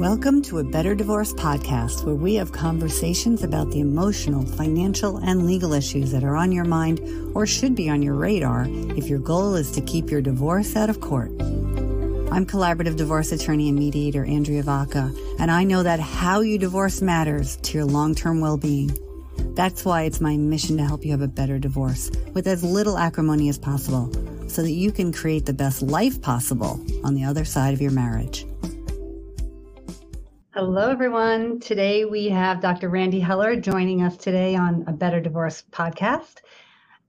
Welcome 0.00 0.40
to 0.44 0.60
a 0.60 0.64
Better 0.64 0.94
Divorce 0.94 1.34
podcast, 1.34 2.06
where 2.06 2.14
we 2.14 2.34
have 2.36 2.52
conversations 2.52 3.42
about 3.42 3.70
the 3.70 3.80
emotional, 3.80 4.46
financial, 4.46 5.18
and 5.18 5.44
legal 5.44 5.74
issues 5.74 6.10
that 6.12 6.24
are 6.24 6.36
on 6.36 6.52
your 6.52 6.64
mind 6.64 7.00
or 7.34 7.44
should 7.44 7.74
be 7.74 7.90
on 7.90 8.00
your 8.00 8.14
radar 8.14 8.64
if 8.96 9.08
your 9.08 9.18
goal 9.18 9.56
is 9.56 9.70
to 9.72 9.82
keep 9.82 10.10
your 10.10 10.22
divorce 10.22 10.74
out 10.74 10.88
of 10.88 11.02
court. 11.02 11.28
I'm 12.32 12.46
collaborative 12.46 12.96
divorce 12.96 13.30
attorney 13.30 13.68
and 13.68 13.78
mediator 13.78 14.24
Andrea 14.24 14.62
Vacca, 14.62 15.14
and 15.38 15.50
I 15.50 15.64
know 15.64 15.82
that 15.82 16.00
how 16.00 16.40
you 16.40 16.56
divorce 16.56 17.02
matters 17.02 17.56
to 17.56 17.76
your 17.76 17.84
long 17.84 18.14
term 18.14 18.40
well 18.40 18.56
being. 18.56 18.96
That's 19.54 19.84
why 19.84 20.04
it's 20.04 20.18
my 20.18 20.34
mission 20.38 20.78
to 20.78 20.82
help 20.82 21.04
you 21.04 21.10
have 21.10 21.20
a 21.20 21.28
better 21.28 21.58
divorce 21.58 22.10
with 22.32 22.46
as 22.46 22.64
little 22.64 22.96
acrimony 22.96 23.50
as 23.50 23.58
possible 23.58 24.10
so 24.48 24.62
that 24.62 24.72
you 24.72 24.92
can 24.92 25.12
create 25.12 25.44
the 25.44 25.52
best 25.52 25.82
life 25.82 26.22
possible 26.22 26.82
on 27.04 27.12
the 27.12 27.24
other 27.24 27.44
side 27.44 27.74
of 27.74 27.82
your 27.82 27.92
marriage. 27.92 28.46
Hello, 30.52 30.90
everyone. 30.90 31.60
Today 31.60 32.04
we 32.04 32.28
have 32.28 32.60
Dr. 32.60 32.88
Randy 32.88 33.20
Heller 33.20 33.54
joining 33.54 34.02
us 34.02 34.16
today 34.16 34.56
on 34.56 34.82
a 34.88 34.92
Better 34.92 35.20
Divorce 35.20 35.62
podcast. 35.70 36.38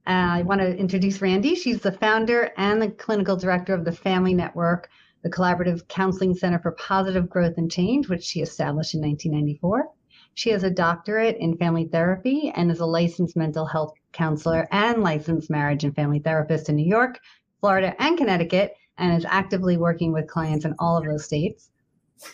Uh, 0.06 0.38
I 0.38 0.42
want 0.42 0.60
to 0.60 0.76
introduce 0.76 1.20
Randy. 1.20 1.56
She's 1.56 1.80
the 1.80 1.90
founder 1.90 2.52
and 2.56 2.80
the 2.80 2.92
clinical 2.92 3.34
director 3.34 3.74
of 3.74 3.84
the 3.84 3.90
Family 3.90 4.32
Network, 4.32 4.90
the 5.24 5.28
Collaborative 5.28 5.88
Counseling 5.88 6.36
Center 6.36 6.60
for 6.60 6.70
Positive 6.70 7.28
Growth 7.28 7.54
and 7.56 7.68
Change, 7.68 8.08
which 8.08 8.22
she 8.22 8.42
established 8.42 8.94
in 8.94 9.00
1994. 9.00 9.88
She 10.34 10.50
has 10.50 10.62
a 10.62 10.70
doctorate 10.70 11.36
in 11.38 11.56
family 11.56 11.88
therapy 11.88 12.52
and 12.54 12.70
is 12.70 12.78
a 12.78 12.86
licensed 12.86 13.34
mental 13.34 13.66
health 13.66 13.92
counselor 14.12 14.68
and 14.70 15.02
licensed 15.02 15.50
marriage 15.50 15.82
and 15.82 15.96
family 15.96 16.20
therapist 16.20 16.68
in 16.68 16.76
New 16.76 16.86
York, 16.86 17.18
Florida, 17.58 17.92
and 17.98 18.16
Connecticut, 18.16 18.76
and 18.98 19.18
is 19.18 19.26
actively 19.28 19.76
working 19.76 20.12
with 20.12 20.28
clients 20.28 20.64
in 20.64 20.76
all 20.78 20.96
of 20.96 21.04
those 21.04 21.24
states. 21.24 21.71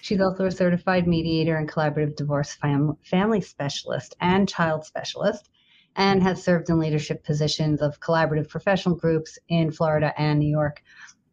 She's 0.00 0.20
also 0.20 0.46
a 0.46 0.50
certified 0.50 1.06
mediator 1.06 1.56
and 1.56 1.68
collaborative 1.68 2.16
divorce 2.16 2.54
fam- 2.54 2.96
family 3.04 3.40
specialist 3.40 4.16
and 4.20 4.48
child 4.48 4.84
specialist, 4.84 5.50
and 5.96 6.22
has 6.22 6.42
served 6.42 6.70
in 6.70 6.78
leadership 6.78 7.24
positions 7.24 7.82
of 7.82 8.00
collaborative 8.00 8.48
professional 8.48 8.94
groups 8.94 9.38
in 9.48 9.70
Florida 9.70 10.12
and 10.16 10.38
New 10.38 10.50
York. 10.50 10.82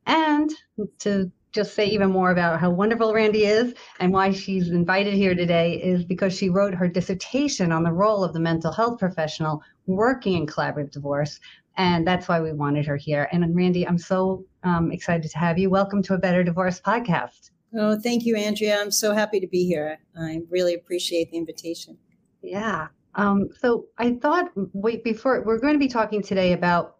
And 0.06 0.52
to 1.00 1.32
just 1.52 1.74
say 1.74 1.86
even 1.86 2.12
more 2.12 2.32
about 2.32 2.60
how 2.60 2.70
wonderful 2.70 3.14
Randy 3.14 3.46
is 3.46 3.74
and 4.00 4.12
why 4.12 4.32
she's 4.32 4.70
invited 4.72 5.14
here 5.14 5.34
today 5.34 5.82
is 5.82 6.04
because 6.04 6.38
she 6.38 6.50
wrote 6.50 6.74
her 6.74 6.88
dissertation 6.88 7.72
on 7.72 7.84
the 7.84 7.94
role 7.94 8.26
of 8.26 8.34
the 8.34 8.42
mental 8.42 8.74
health 8.74 9.00
professional 9.00 9.64
working 9.86 10.34
in 10.34 10.46
collaborative 10.46 10.92
divorce. 10.92 11.40
And 11.78 12.06
that's 12.06 12.28
why 12.28 12.42
we 12.42 12.52
wanted 12.52 12.86
her 12.88 12.98
here. 12.98 13.30
And 13.32 13.56
Randy, 13.56 13.88
I'm 13.88 13.98
so 13.98 14.46
um, 14.64 14.92
excited 14.92 15.32
to 15.32 15.38
have 15.38 15.58
you. 15.58 15.70
Welcome 15.70 16.04
to 16.04 16.14
a 16.14 16.18
Better 16.18 16.44
Divorce 16.44 16.82
podcast. 16.82 17.52
Oh, 17.78 18.00
thank 18.00 18.26
you, 18.26 18.36
Andrea. 18.36 18.80
I'm 18.80 18.92
so 18.92 19.14
happy 19.14 19.40
to 19.40 19.48
be 19.48 19.66
here. 19.66 20.00
I 20.18 20.42
really 20.50 20.76
appreciate 20.76 21.32
the 21.32 21.38
invitation. 21.38 21.98
Yeah. 22.42 22.88
Um, 23.16 23.50
so 23.60 23.88
I 23.98 24.14
thought, 24.14 24.52
wait, 24.74 25.04
before 25.04 25.44
we're 25.46 25.60
going 25.60 25.74
to 25.74 25.80
be 25.80 25.88
talking 25.88 26.22
today 26.22 26.54
about 26.54 26.98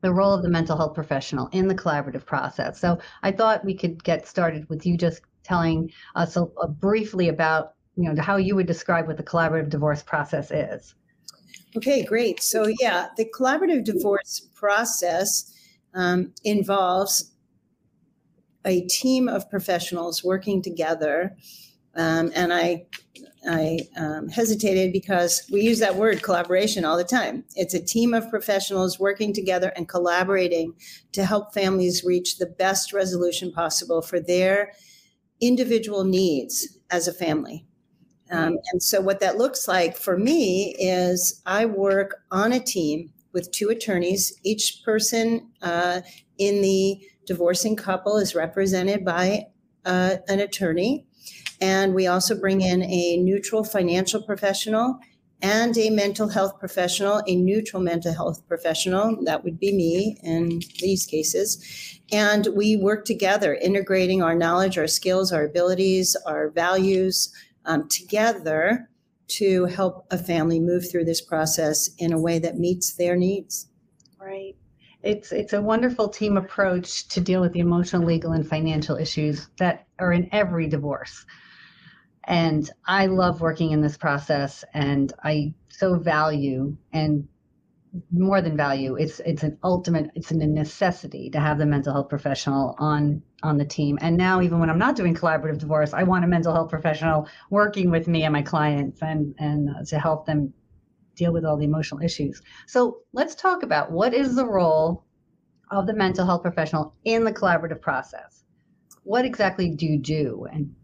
the 0.00 0.12
role 0.12 0.32
of 0.32 0.42
the 0.42 0.48
mental 0.48 0.76
health 0.76 0.94
professional 0.94 1.48
in 1.48 1.66
the 1.66 1.74
collaborative 1.74 2.24
process. 2.24 2.80
So 2.80 2.98
I 3.22 3.32
thought 3.32 3.64
we 3.64 3.74
could 3.74 4.02
get 4.04 4.26
started 4.26 4.68
with 4.68 4.86
you 4.86 4.96
just 4.96 5.22
telling 5.42 5.90
us 6.14 6.36
a, 6.36 6.42
a 6.62 6.68
briefly 6.68 7.28
about, 7.28 7.74
you 7.96 8.12
know, 8.12 8.22
how 8.22 8.36
you 8.36 8.54
would 8.54 8.66
describe 8.66 9.06
what 9.06 9.16
the 9.16 9.22
collaborative 9.22 9.70
divorce 9.70 10.02
process 10.02 10.50
is. 10.50 10.94
Okay, 11.76 12.04
great. 12.04 12.42
So 12.42 12.66
yeah, 12.80 13.08
the 13.16 13.26
collaborative 13.38 13.84
divorce 13.84 14.48
process 14.54 15.52
um, 15.94 16.32
involves 16.44 17.32
a 18.64 18.82
team 18.82 19.28
of 19.28 19.48
professionals 19.50 20.24
working 20.24 20.62
together. 20.62 21.36
Um, 21.94 22.30
and 22.34 22.52
I, 22.52 22.86
I 23.48 23.80
um, 23.96 24.28
hesitated 24.28 24.92
because 24.92 25.48
we 25.50 25.62
use 25.62 25.78
that 25.80 25.96
word 25.96 26.22
collaboration 26.22 26.84
all 26.84 26.96
the 26.96 27.04
time. 27.04 27.44
It's 27.56 27.74
a 27.74 27.82
team 27.82 28.14
of 28.14 28.30
professionals 28.30 28.98
working 28.98 29.32
together 29.32 29.72
and 29.74 29.88
collaborating 29.88 30.74
to 31.12 31.24
help 31.24 31.54
families 31.54 32.04
reach 32.04 32.38
the 32.38 32.46
best 32.46 32.92
resolution 32.92 33.52
possible 33.52 34.02
for 34.02 34.20
their 34.20 34.72
individual 35.40 36.04
needs 36.04 36.78
as 36.90 37.08
a 37.08 37.12
family. 37.12 37.64
Um, 38.30 38.58
and 38.72 38.82
so, 38.82 39.00
what 39.00 39.20
that 39.20 39.38
looks 39.38 39.66
like 39.66 39.96
for 39.96 40.18
me 40.18 40.74
is 40.78 41.40
I 41.46 41.64
work 41.64 42.22
on 42.30 42.52
a 42.52 42.60
team 42.60 43.10
with 43.32 43.50
two 43.52 43.70
attorneys. 43.70 44.38
Each 44.42 44.82
person 44.84 45.50
uh, 45.62 46.02
in 46.36 46.60
the 46.60 47.00
divorcing 47.28 47.76
couple 47.76 48.16
is 48.16 48.34
represented 48.34 49.04
by 49.04 49.46
uh, 49.84 50.16
an 50.28 50.40
attorney. 50.40 51.06
And 51.60 51.94
we 51.94 52.06
also 52.06 52.34
bring 52.38 52.62
in 52.62 52.82
a 52.82 53.16
neutral 53.18 53.62
financial 53.62 54.22
professional 54.22 54.98
and 55.40 55.76
a 55.78 55.90
mental 55.90 56.28
health 56.28 56.58
professional, 56.58 57.22
a 57.26 57.36
neutral 57.36 57.80
mental 57.80 58.12
health 58.12 58.46
professional. 58.48 59.22
That 59.24 59.44
would 59.44 59.60
be 59.60 59.72
me 59.72 60.18
in 60.24 60.62
these 60.80 61.06
cases. 61.06 62.00
And 62.10 62.48
we 62.56 62.76
work 62.76 63.04
together, 63.04 63.54
integrating 63.54 64.22
our 64.22 64.34
knowledge, 64.34 64.78
our 64.78 64.88
skills, 64.88 65.30
our 65.30 65.44
abilities, 65.44 66.16
our 66.26 66.48
values 66.48 67.32
um, 67.66 67.88
together 67.88 68.88
to 69.28 69.66
help 69.66 70.06
a 70.10 70.16
family 70.16 70.58
move 70.58 70.90
through 70.90 71.04
this 71.04 71.20
process 71.20 71.90
in 71.98 72.12
a 72.12 72.20
way 72.20 72.38
that 72.38 72.58
meets 72.58 72.94
their 72.94 73.14
needs. 73.14 73.68
Right 74.18 74.57
it's 75.02 75.32
it's 75.32 75.52
a 75.52 75.62
wonderful 75.62 76.08
team 76.08 76.36
approach 76.36 77.08
to 77.08 77.20
deal 77.20 77.40
with 77.40 77.52
the 77.52 77.60
emotional, 77.60 78.06
legal, 78.06 78.32
and 78.32 78.46
financial 78.46 78.96
issues 78.96 79.48
that 79.58 79.86
are 79.98 80.12
in 80.12 80.28
every 80.32 80.66
divorce. 80.68 81.24
And 82.24 82.68
I 82.86 83.06
love 83.06 83.40
working 83.40 83.70
in 83.70 83.80
this 83.80 83.96
process, 83.96 84.64
and 84.74 85.12
I 85.22 85.54
so 85.68 85.98
value 85.98 86.76
and 86.92 87.28
more 88.12 88.40
than 88.42 88.56
value 88.56 88.96
it's 88.96 89.20
it's 89.20 89.42
an 89.42 89.58
ultimate 89.64 90.10
it's 90.14 90.30
a 90.30 90.34
necessity 90.36 91.30
to 91.30 91.40
have 91.40 91.58
the 91.58 91.64
mental 91.64 91.92
health 91.92 92.08
professional 92.08 92.74
on 92.78 93.22
on 93.42 93.56
the 93.56 93.64
team 93.64 93.98
and 94.02 94.16
now 94.16 94.42
even 94.42 94.58
when 94.58 94.68
i'm 94.68 94.78
not 94.78 94.94
doing 94.94 95.14
collaborative 95.14 95.58
divorce 95.58 95.94
i 95.94 96.02
want 96.02 96.24
a 96.24 96.28
mental 96.28 96.52
health 96.52 96.68
professional 96.68 97.26
working 97.50 97.90
with 97.90 98.06
me 98.06 98.24
and 98.24 98.32
my 98.32 98.42
clients 98.42 99.00
and 99.02 99.34
and 99.38 99.70
uh, 99.70 99.84
to 99.84 99.98
help 99.98 100.26
them 100.26 100.52
deal 101.18 101.32
with 101.32 101.44
all 101.44 101.56
the 101.56 101.64
emotional 101.64 102.00
issues. 102.02 102.40
So 102.66 103.00
let's 103.12 103.34
talk 103.34 103.62
about 103.62 103.90
what 103.90 104.14
is 104.14 104.36
the 104.36 104.46
role 104.46 105.04
of 105.70 105.86
the 105.86 105.92
mental 105.92 106.24
health 106.24 106.42
professional 106.42 106.94
in 107.04 107.24
the 107.24 107.32
collaborative 107.32 107.82
process. 107.82 108.44
What 109.02 109.24
exactly 109.24 109.70
do 109.70 109.86
you 109.86 109.98
do, 109.98 110.46
and 110.52 110.74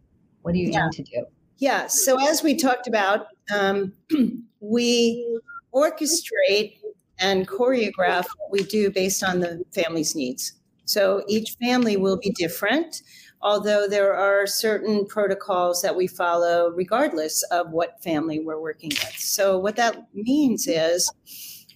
what 0.43 0.53
do 0.53 0.59
you 0.59 0.71
yeah. 0.71 0.85
aim 0.85 0.91
to 0.93 1.03
do? 1.03 1.25
Yeah. 1.59 1.87
So 1.87 2.21
as 2.29 2.43
we 2.43 2.57
talked 2.57 2.87
about, 2.87 3.27
um, 3.55 3.93
we 4.61 5.41
orchestrate 5.75 6.79
and 7.19 7.47
choreograph 7.47 8.25
what 8.25 8.51
we 8.51 8.63
do 8.65 8.91
based 8.91 9.23
on 9.23 9.41
the 9.41 9.63
family's 9.73 10.15
needs. 10.15 10.55
So 10.85 11.23
each 11.29 11.57
family 11.63 11.97
will 11.97 12.19
be 12.19 12.31
different 12.31 13.03
although 13.45 13.87
there 13.87 14.15
are 14.15 14.47
certain 14.47 15.05
protocols 15.05 15.83
that 15.83 15.95
we 15.95 16.07
follow 16.07 16.71
regardless 16.71 17.43
of 17.53 17.71
what 17.71 18.03
family 18.03 18.41
we're 18.41 18.61
working 18.61 18.89
with. 18.89 19.15
So, 19.19 19.59
what 19.59 19.77
that 19.77 20.09
means 20.15 20.67
is, 20.67 21.13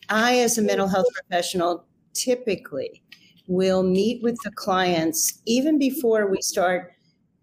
I, 0.08 0.38
as 0.38 0.56
a 0.58 0.62
mental 0.62 0.88
health 0.88 1.06
professional, 1.14 1.84
typically 2.14 3.02
will 3.46 3.82
meet 3.82 4.22
with 4.22 4.36
the 4.42 4.50
clients 4.50 5.40
even 5.46 5.78
before 5.78 6.26
we 6.26 6.40
start 6.40 6.92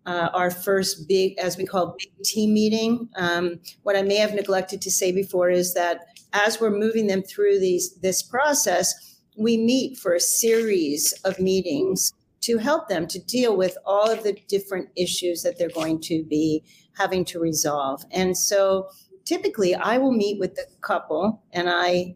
uh, 0.06 0.30
our 0.34 0.52
first 0.52 1.08
big, 1.08 1.38
as 1.40 1.58
we 1.58 1.66
call 1.66 1.96
big 1.98 2.24
team 2.24 2.54
meeting. 2.54 3.10
Um, 3.16 3.60
what 3.84 3.96
I 3.96 4.02
may 4.02 4.18
have 4.18 4.34
neglected 4.34 4.82
to 4.82 4.92
say 4.92 5.12
before 5.12 5.50
is 5.50 5.74
that 5.76 6.02
as 6.34 6.60
we're 6.60 6.72
moving 6.72 7.08
them 7.08 7.24
through 7.24 7.60
these 7.60 7.96
this 8.02 8.22
process, 8.22 9.20
we 9.38 9.58
meet 9.58 9.98
for 9.98 10.14
a 10.14 10.20
series 10.20 11.14
of 11.24 11.40
meetings 11.40 12.12
to 12.46 12.58
help 12.58 12.88
them 12.88 13.08
to 13.08 13.20
deal 13.20 13.58
with 13.58 13.78
all 13.86 14.10
of 14.10 14.24
the 14.24 14.38
different 14.48 14.90
issues 14.96 15.42
that 15.44 15.58
they're 15.58 15.70
going 15.70 16.00
to 16.00 16.24
be 16.24 16.64
having 16.98 17.26
to 17.26 17.40
resolve. 17.40 18.04
And 18.12 18.38
so 18.38 18.88
typically 19.26 19.74
I 19.74 19.98
will 19.98 20.12
meet 20.12 20.40
with 20.40 20.56
the 20.56 20.66
couple 20.82 21.44
and 21.52 21.70
I 21.70 22.16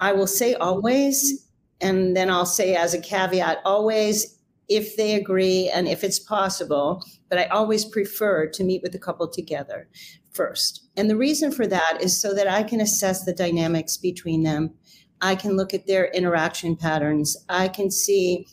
I 0.00 0.12
will 0.12 0.28
say 0.28 0.54
always 0.54 1.48
and 1.80 2.16
then 2.16 2.30
I'll 2.30 2.46
say 2.46 2.76
as 2.76 2.94
a 2.94 3.00
caveat 3.00 3.58
always 3.64 4.38
if 4.68 4.96
they 4.96 5.14
agree 5.14 5.70
and 5.70 5.88
if 5.88 6.04
it's 6.04 6.18
possible, 6.18 7.02
but 7.30 7.38
I 7.38 7.46
always 7.46 7.84
prefer 7.84 8.46
to 8.48 8.64
meet 8.64 8.82
with 8.82 8.92
the 8.92 8.98
couple 8.98 9.26
together 9.26 9.88
first. 10.32 10.86
And 10.96 11.08
the 11.08 11.16
reason 11.16 11.50
for 11.50 11.66
that 11.66 11.98
is 12.00 12.20
so 12.20 12.34
that 12.34 12.48
I 12.48 12.62
can 12.62 12.80
assess 12.80 13.24
the 13.24 13.32
dynamics 13.32 13.96
between 13.96 14.42
them. 14.42 14.74
I 15.20 15.34
can 15.34 15.56
look 15.56 15.74
at 15.74 15.86
their 15.86 16.06
interaction 16.12 16.76
patterns. 16.76 17.36
I 17.48 17.68
can 17.68 17.90
see 17.90 18.46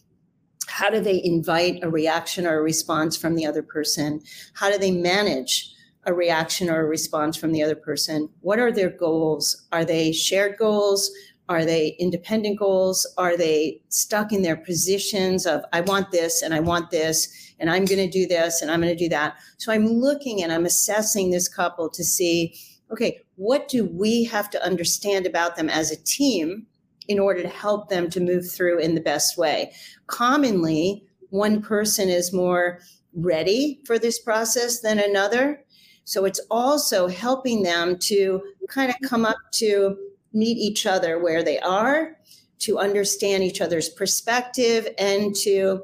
how 0.68 0.90
do 0.90 1.00
they 1.00 1.22
invite 1.24 1.84
a 1.84 1.90
reaction 1.90 2.46
or 2.46 2.60
a 2.60 2.64
response 2.64 3.16
from 3.16 3.36
the 3.36 3.46
other 3.46 3.64
person? 3.64 4.22
How 4.54 4.72
do 4.72 4.78
they 4.78 4.92
manage 4.92 5.72
a 6.06 6.14
reaction 6.14 6.70
or 6.70 6.82
a 6.82 6.86
response 6.86 7.38
from 7.38 7.52
the 7.52 7.64
other 7.64 7.76
person? 7.76 8.30
What 8.42 8.60
are 8.60 8.72
their 8.72 8.90
goals? 8.90 9.68
Are 9.72 9.86
they 9.86 10.12
shared 10.12 10.58
goals? 10.58 11.12
Are 11.48 11.66
they 11.66 11.96
independent 12.00 12.58
goals? 12.58 13.06
Are 13.18 13.38
they 13.38 13.82
stuck 13.90 14.32
in 14.32 14.42
their 14.42 14.58
positions 14.58 15.46
of, 15.46 15.64
I 15.74 15.82
want 15.82 16.12
this 16.12 16.42
and 16.42 16.54
I 16.54 16.60
want 16.60 16.90
this? 16.92 17.46
and 17.60 17.70
I'm 17.70 17.86
going 17.86 18.00
to 18.00 18.10
do 18.10 18.28
this 18.28 18.62
and 18.62 18.72
I'm 18.72 18.82
going 18.82 18.96
to 18.96 19.04
do 19.04 19.10
that. 19.10 19.38
So 19.58 19.72
I'm 19.72 19.88
looking 19.88 20.44
and 20.44 20.52
I'm 20.52 20.66
assessing 20.66 21.32
this 21.32 21.48
couple 21.48 21.90
to 21.90 22.04
see, 22.04 22.56
okay, 22.92 23.22
what 23.36 23.68
do 23.68 23.86
we 23.86 24.24
have 24.26 24.50
to 24.52 24.64
understand 24.64 25.26
about 25.26 25.56
them 25.56 25.70
as 25.70 25.92
a 25.92 26.04
team 26.04 26.66
in 27.08 27.20
order 27.20 27.42
to 27.42 27.48
help 27.48 27.90
them 27.90 28.10
to 28.10 28.20
move 28.20 28.50
through 28.50 28.80
in 28.80 28.96
the 28.96 29.02
best 29.02 29.38
way? 29.38 29.72
Commonly, 30.08 31.06
one 31.30 31.62
person 31.62 32.10
is 32.10 32.34
more 32.34 32.80
ready 33.14 33.82
for 33.86 33.98
this 33.98 34.20
process 34.20 34.82
than 34.82 35.00
another. 35.00 35.64
So 36.04 36.26
it's 36.26 36.42
also 36.52 37.08
helping 37.08 37.64
them 37.64 37.98
to 38.00 38.42
kind 38.70 38.90
of 38.90 38.96
come 39.10 39.26
up 39.26 39.38
to 39.56 39.98
meet 40.34 40.58
each 40.58 40.86
other 40.86 41.20
where 41.20 41.44
they 41.44 41.60
are, 41.60 42.18
to 42.60 42.78
understand 42.78 43.44
each 43.44 43.62
other's 43.62 43.90
perspective, 43.90 44.88
and 44.98 45.36
to 45.36 45.84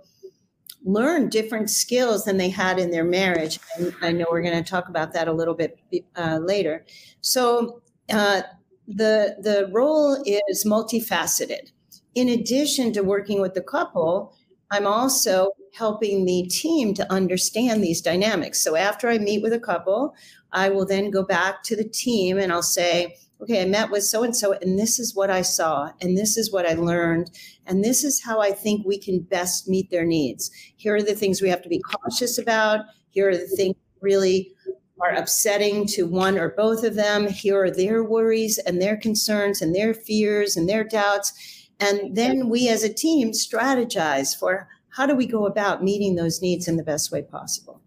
learn 0.83 1.29
different 1.29 1.69
skills 1.69 2.25
than 2.25 2.37
they 2.37 2.49
had 2.49 2.79
in 2.79 2.91
their 2.91 3.03
marriage. 3.03 3.59
And 3.77 3.93
I 4.01 4.11
know 4.11 4.25
we're 4.29 4.41
going 4.41 4.63
to 4.63 4.69
talk 4.69 4.89
about 4.89 5.13
that 5.13 5.27
a 5.27 5.33
little 5.33 5.53
bit 5.53 5.79
uh, 6.15 6.39
later. 6.41 6.85
So 7.21 7.81
uh, 8.11 8.41
the 8.87 9.37
the 9.41 9.69
role 9.71 10.21
is 10.25 10.65
multifaceted. 10.65 11.71
In 12.15 12.27
addition 12.29 12.91
to 12.93 13.01
working 13.01 13.39
with 13.39 13.53
the 13.53 13.61
couple, 13.61 14.35
I'm 14.71 14.87
also 14.87 15.51
helping 15.73 16.25
the 16.25 16.43
team 16.47 16.93
to 16.95 17.11
understand 17.11 17.83
these 17.83 18.01
dynamics. 18.01 18.61
So 18.61 18.75
after 18.75 19.07
I 19.09 19.17
meet 19.17 19.41
with 19.41 19.53
a 19.53 19.59
couple, 19.59 20.13
I 20.51 20.69
will 20.69 20.85
then 20.85 21.11
go 21.11 21.23
back 21.23 21.63
to 21.63 21.75
the 21.75 21.87
team 21.87 22.37
and 22.37 22.51
I'll 22.51 22.63
say, 22.63 23.15
okay, 23.41 23.61
I 23.61 23.65
met 23.65 23.89
with 23.89 24.03
so 24.03 24.23
and 24.23 24.35
so, 24.35 24.53
and 24.53 24.77
this 24.77 24.99
is 24.99 25.15
what 25.15 25.29
I 25.29 25.41
saw, 25.41 25.91
and 26.01 26.17
this 26.17 26.37
is 26.37 26.51
what 26.51 26.65
I 26.67 26.73
learned, 26.73 27.31
and 27.65 27.83
this 27.83 28.03
is 28.03 28.21
how 28.23 28.39
I 28.39 28.51
think 28.51 28.85
we 28.85 28.99
can 28.99 29.19
best 29.19 29.67
meet 29.67 29.89
their 29.89 30.05
needs. 30.05 30.51
Here 30.75 30.95
are 30.95 31.01
the 31.01 31.15
things 31.15 31.41
we 31.41 31.49
have 31.49 31.63
to 31.63 31.69
be 31.69 31.79
cautious 31.79 32.37
about. 32.37 32.85
Here 33.09 33.29
are 33.29 33.37
the 33.37 33.47
things 33.47 33.75
really 34.01 34.53
are 35.01 35.15
upsetting 35.15 35.85
to 35.87 36.05
one 36.05 36.37
or 36.37 36.49
both 36.49 36.83
of 36.83 36.95
them. 36.95 37.27
Here 37.27 37.63
are 37.63 37.71
their 37.71 38.03
worries 38.03 38.57
and 38.59 38.81
their 38.81 38.97
concerns 38.97 39.61
and 39.61 39.75
their 39.75 39.93
fears 39.93 40.55
and 40.55 40.69
their 40.69 40.83
doubts. 40.83 41.69
And 41.79 42.15
then 42.15 42.49
we 42.49 42.69
as 42.69 42.83
a 42.83 42.93
team 42.93 43.31
strategize 43.31 44.37
for 44.37 44.67
how 44.89 45.05
do 45.05 45.15
we 45.15 45.25
go 45.25 45.47
about 45.47 45.83
meeting 45.83 46.15
those 46.15 46.41
needs 46.41 46.67
in 46.67 46.77
the 46.77 46.83
best 46.83 47.11
way 47.11 47.23
possible. 47.23 47.81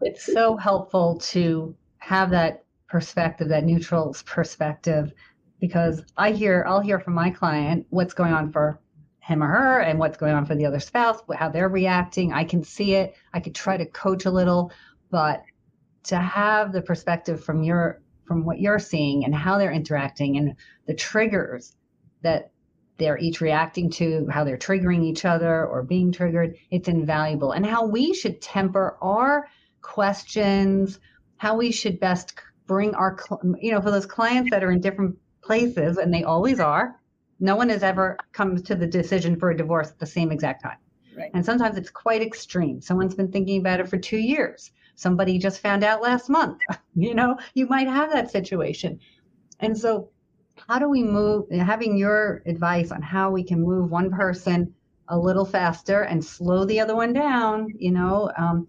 It's 0.00 0.24
so 0.24 0.56
helpful 0.56 1.18
to 1.18 1.74
have 1.98 2.30
that 2.30 2.64
perspective, 2.88 3.48
that 3.48 3.64
neutral 3.64 4.16
perspective, 4.24 5.12
because 5.60 6.02
I 6.16 6.32
hear, 6.32 6.64
I'll 6.66 6.80
hear 6.80 6.98
from 6.98 7.14
my 7.14 7.30
client 7.30 7.86
what's 7.90 8.14
going 8.14 8.32
on 8.32 8.50
for 8.50 8.80
him 9.20 9.42
or 9.42 9.46
her 9.46 9.80
and 9.80 9.98
what's 9.98 10.16
going 10.16 10.32
on 10.32 10.46
for 10.46 10.54
the 10.54 10.64
other 10.64 10.80
spouse, 10.80 11.20
how 11.34 11.50
they're 11.50 11.68
reacting. 11.68 12.32
I 12.32 12.44
can 12.44 12.64
see 12.64 12.94
it. 12.94 13.14
I 13.34 13.40
could 13.40 13.54
try 13.54 13.76
to 13.76 13.84
coach 13.86 14.24
a 14.24 14.30
little, 14.30 14.72
but 15.10 15.44
to 16.04 16.16
have 16.16 16.72
the 16.72 16.82
perspective 16.82 17.42
from 17.42 17.62
your 17.62 18.00
from 18.24 18.44
what 18.44 18.60
you're 18.60 18.78
seeing 18.78 19.24
and 19.24 19.34
how 19.34 19.58
they're 19.58 19.72
interacting 19.72 20.36
and 20.36 20.54
the 20.86 20.94
triggers 20.94 21.74
that 22.22 22.52
they're 22.96 23.18
each 23.18 23.40
reacting 23.40 23.90
to, 23.90 24.28
how 24.30 24.44
they're 24.44 24.56
triggering 24.56 25.02
each 25.02 25.24
other 25.24 25.66
or 25.66 25.82
being 25.82 26.12
triggered, 26.12 26.54
it's 26.70 26.86
invaluable. 26.86 27.52
And 27.52 27.66
how 27.66 27.86
we 27.86 28.14
should 28.14 28.40
temper 28.40 28.96
our 29.02 29.48
questions, 29.80 31.00
how 31.38 31.56
we 31.56 31.72
should 31.72 31.98
best 31.98 32.34
bring 32.66 32.94
our, 32.94 33.18
you 33.58 33.72
know, 33.72 33.80
for 33.80 33.90
those 33.90 34.06
clients 34.06 34.50
that 34.50 34.62
are 34.62 34.70
in 34.70 34.80
different 34.80 35.16
places, 35.42 35.96
and 35.96 36.14
they 36.14 36.22
always 36.22 36.60
are, 36.60 37.00
no 37.40 37.56
one 37.56 37.70
has 37.70 37.82
ever 37.82 38.16
come 38.32 38.62
to 38.62 38.74
the 38.76 38.86
decision 38.86 39.36
for 39.40 39.50
a 39.50 39.56
divorce 39.56 39.88
at 39.88 39.98
the 39.98 40.06
same 40.06 40.30
exact 40.30 40.62
time. 40.62 40.76
Right. 41.16 41.30
And 41.34 41.44
sometimes 41.44 41.76
it's 41.76 41.90
quite 41.90 42.22
extreme. 42.22 42.80
Someone's 42.80 43.14
been 43.14 43.32
thinking 43.32 43.60
about 43.60 43.80
it 43.80 43.88
for 43.88 43.96
two 43.96 44.18
years. 44.18 44.70
Somebody 45.00 45.38
just 45.38 45.60
found 45.60 45.82
out 45.82 46.02
last 46.02 46.28
month. 46.28 46.58
you 46.94 47.14
know, 47.14 47.38
you 47.54 47.66
might 47.66 47.88
have 47.88 48.12
that 48.12 48.30
situation. 48.30 49.00
And 49.60 49.76
so 49.76 50.10
how 50.68 50.78
do 50.78 50.88
we 50.88 51.02
move 51.02 51.50
having 51.50 51.96
your 51.96 52.42
advice 52.46 52.90
on 52.90 53.02
how 53.02 53.30
we 53.30 53.42
can 53.42 53.62
move 53.62 53.90
one 53.90 54.10
person 54.10 54.74
a 55.08 55.18
little 55.18 55.44
faster 55.44 56.02
and 56.02 56.24
slow 56.24 56.64
the 56.64 56.78
other 56.78 56.94
one 56.94 57.12
down 57.12 57.68
you 57.78 57.90
know 57.90 58.30
um, 58.36 58.68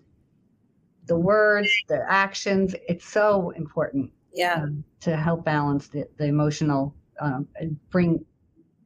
the 1.05 1.17
words 1.17 1.69
the 1.87 2.03
actions 2.07 2.75
it's 2.87 3.05
so 3.05 3.51
important 3.51 4.11
yeah 4.33 4.63
um, 4.63 4.83
to 4.99 5.15
help 5.15 5.45
balance 5.45 5.87
the, 5.89 6.07
the 6.17 6.25
emotional 6.25 6.95
um, 7.19 7.47
bring 7.89 8.23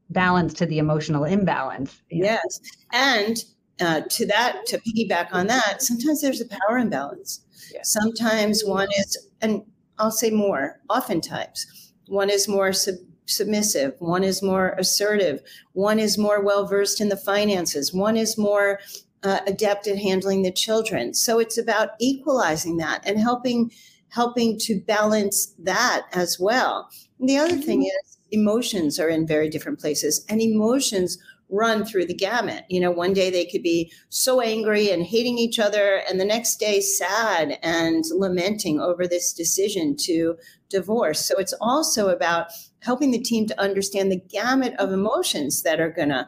balance 0.09 0.53
to 0.53 0.65
the 0.65 0.79
emotional 0.79 1.23
imbalance 1.23 2.01
yes 2.09 2.59
and 2.91 3.43
uh, 3.81 4.01
to 4.09 4.25
that 4.25 4.65
to 4.65 4.79
piggyback 4.79 5.27
on 5.31 5.47
that 5.47 5.81
sometimes 5.81 6.21
there's 6.21 6.41
a 6.41 6.47
power 6.47 6.77
imbalance 6.77 7.41
yeah. 7.73 7.79
sometimes 7.83 8.63
one 8.63 8.87
is 8.99 9.29
and 9.41 9.61
i'll 9.99 10.11
say 10.11 10.29
more 10.29 10.79
oftentimes 10.89 11.91
one 12.07 12.29
is 12.29 12.47
more 12.47 12.71
sub- 12.71 12.95
submissive. 13.25 13.95
One 13.99 14.23
is 14.23 14.41
more 14.41 14.75
assertive. 14.77 15.41
One 15.73 15.99
is 15.99 16.17
more 16.17 16.41
well 16.41 16.65
versed 16.67 17.01
in 17.01 17.09
the 17.09 17.17
finances. 17.17 17.93
One 17.93 18.17
is 18.17 18.37
more 18.37 18.79
uh, 19.23 19.39
adept 19.47 19.87
at 19.87 19.97
handling 19.97 20.43
the 20.43 20.51
children. 20.51 21.13
So 21.13 21.39
it's 21.39 21.57
about 21.57 21.91
equalizing 21.99 22.77
that 22.77 23.01
and 23.05 23.19
helping 23.19 23.71
helping 24.09 24.57
to 24.57 24.79
balance 24.79 25.53
that 25.59 26.05
as 26.13 26.39
well. 26.39 26.89
And 27.19 27.27
the 27.27 27.37
other 27.37 27.57
thing 27.57 27.79
mm-hmm. 27.79 28.07
is 28.07 28.17
emotions 28.31 28.99
are 28.99 29.09
in 29.09 29.27
very 29.27 29.49
different 29.49 29.79
places 29.79 30.25
and 30.29 30.41
emotions 30.41 31.17
run 31.49 31.85
through 31.85 32.05
the 32.05 32.13
gamut. 32.13 32.65
You 32.69 32.79
know, 32.79 32.91
one 32.91 33.13
day 33.13 33.29
they 33.29 33.45
could 33.45 33.63
be 33.63 33.91
so 34.09 34.41
angry 34.41 34.89
and 34.89 35.03
hating 35.03 35.37
each 35.37 35.59
other, 35.59 36.01
and 36.09 36.19
the 36.19 36.25
next 36.25 36.57
day 36.57 36.81
sad 36.81 37.59
and 37.61 38.03
lamenting 38.11 38.79
over 38.79 39.07
this 39.07 39.33
decision 39.33 39.95
to 40.01 40.37
divorce. 40.69 41.25
So 41.25 41.35
it's 41.37 41.53
also 41.61 42.09
about 42.09 42.47
helping 42.79 43.11
the 43.11 43.21
team 43.21 43.47
to 43.47 43.61
understand 43.61 44.11
the 44.11 44.21
gamut 44.29 44.73
of 44.79 44.91
emotions 44.91 45.63
that 45.63 45.79
are 45.79 45.91
gonna 45.91 46.27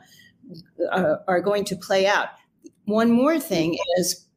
uh, 0.91 1.15
are 1.27 1.41
going 1.41 1.65
to 1.65 1.75
play 1.75 2.07
out. 2.07 2.29
One 2.85 3.11
more 3.11 3.39
thing 3.39 3.77
is 3.97 4.27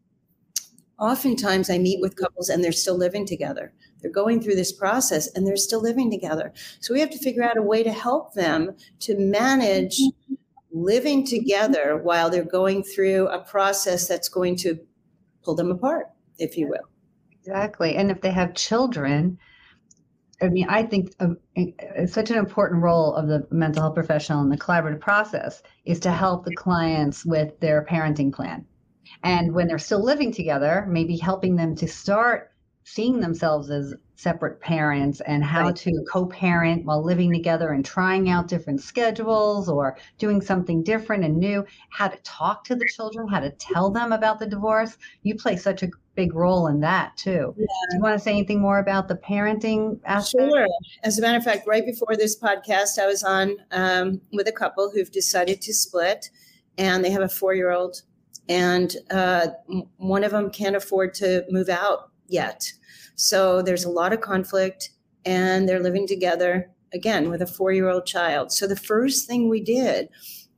oftentimes 0.99 1.71
I 1.71 1.79
meet 1.79 2.01
with 2.01 2.17
couples 2.17 2.49
and 2.49 2.63
they're 2.63 2.73
still 2.73 2.97
living 2.97 3.27
together. 3.27 3.73
They're 4.01 4.11
going 4.11 4.43
through 4.43 4.57
this 4.57 4.73
process 4.73 5.29
and 5.35 5.47
they're 5.47 5.57
still 5.57 5.81
living 5.81 6.11
together. 6.11 6.53
So 6.81 6.93
we 6.93 7.01
have 7.01 7.11
to 7.11 7.19
figure 7.19 7.43
out 7.43 7.57
a 7.57 7.63
way 7.63 7.83
to 7.83 7.93
help 7.93 8.35
them 8.35 8.77
to 9.01 9.17
manage 9.19 10.01
living 10.73 11.27
together 11.27 11.99
while 12.03 12.31
they're 12.31 12.45
going 12.45 12.83
through 12.83 13.29
a 13.29 13.41
process 13.41 14.07
that's 14.07 14.29
going 14.29 14.57
to 14.57 14.79
pull 15.43 15.55
them 15.55 15.71
apart, 15.71 16.07
if 16.39 16.57
you 16.57 16.69
will. 16.69 16.89
Exactly. 17.33 17.97
And 17.97 18.11
if 18.11 18.21
they 18.21 18.31
have 18.31 18.55
children, 18.55 19.39
I 20.43 20.49
mean, 20.49 20.69
I 20.69 20.83
think 20.83 21.15
um, 21.21 21.37
such 22.07 22.31
an 22.31 22.39
important 22.39 22.83
role 22.83 23.15
of 23.15 23.29
the 23.29 23.47
mental 23.51 23.83
health 23.83 23.95
professional 23.95 24.43
in 24.43 24.49
the 24.49 24.57
collaborative 24.57 25.01
process 25.01 25.63
is 25.85 26.01
to 26.01 26.11
help 26.11 26.45
the 26.45 26.55
clients 26.55 27.27
with 27.27 27.59
their 27.61 27.85
parenting 27.85 28.33
plan. 28.33 28.65
And 29.23 29.53
when 29.53 29.67
they're 29.67 29.79
still 29.79 30.03
living 30.03 30.33
together, 30.33 30.87
maybe 30.89 31.17
helping 31.17 31.57
them 31.57 31.75
to 31.77 31.89
start 31.89 32.53
seeing 32.85 33.21
themselves 33.21 33.71
as 33.71 33.95
separate 34.21 34.61
parents 34.61 35.23
and 35.23 35.43
how 35.43 35.67
right. 35.67 35.77
to 35.77 36.05
co-parent 36.13 36.85
while 36.85 37.03
living 37.03 37.33
together 37.33 37.71
and 37.71 37.87
trying 37.87 38.29
out 38.29 38.49
different 38.49 38.79
schedules 38.79 39.67
or 39.67 39.97
doing 40.19 40.43
something 40.43 40.83
different 40.83 41.25
and 41.25 41.39
new 41.39 41.65
how 41.89 42.07
to 42.07 42.19
talk 42.19 42.63
to 42.63 42.75
the 42.75 42.87
children 42.95 43.27
how 43.27 43.41
to 43.41 43.51
tell 43.53 43.91
them 43.91 44.13
about 44.13 44.39
the 44.39 44.47
divorce 44.47 44.99
you 45.23 45.35
play 45.35 45.57
such 45.57 45.83
a 45.83 45.89
big 46.17 46.35
role 46.35 46.67
in 46.67 46.81
that 46.81 47.17
too 47.17 47.55
yeah. 47.57 47.65
do 47.91 47.97
you 47.97 48.03
want 48.03 48.15
to 48.15 48.23
say 48.23 48.31
anything 48.31 48.61
more 48.61 48.79
about 48.79 49.09
the 49.09 49.15
parenting 49.15 49.99
aspect 50.05 50.51
sure 50.51 50.69
as 51.03 51.19
a 51.19 51.23
matter 51.23 51.39
of 51.39 51.45
fact 51.45 51.67
right 51.67 51.87
before 51.87 52.15
this 52.15 52.39
podcast 52.39 52.99
i 52.99 53.07
was 53.07 53.25
on 53.25 53.57
um, 53.71 54.21
with 54.35 54.47
a 54.49 54.53
couple 54.53 54.91
who've 54.91 55.11
decided 55.11 55.63
to 55.63 55.73
split 55.73 56.29
and 56.77 57.03
they 57.03 57.11
have 57.11 57.23
a 57.23 57.29
four-year-old 57.29 58.03
and 58.51 58.97
uh, 59.11 59.47
one 59.97 60.25
of 60.25 60.33
them 60.33 60.51
can't 60.51 60.77
afford 60.77 61.15
to 61.15 61.47
move 61.49 61.71
out 61.71 62.10
yet 62.31 62.73
so 63.21 63.61
there's 63.61 63.85
a 63.85 63.91
lot 63.91 64.15
of 64.15 64.23
conflict, 64.23 64.91
and 65.27 65.69
they're 65.69 65.83
living 65.83 66.07
together 66.07 66.71
again 66.95 67.29
with 67.29 67.43
a 67.43 67.47
four 67.47 67.71
year 67.71 67.91
old 67.91 68.07
child. 68.07 68.51
So 68.51 68.67
the 68.67 68.75
first 68.75 69.29
thing 69.29 69.49
we 69.49 69.61
did 69.61 70.09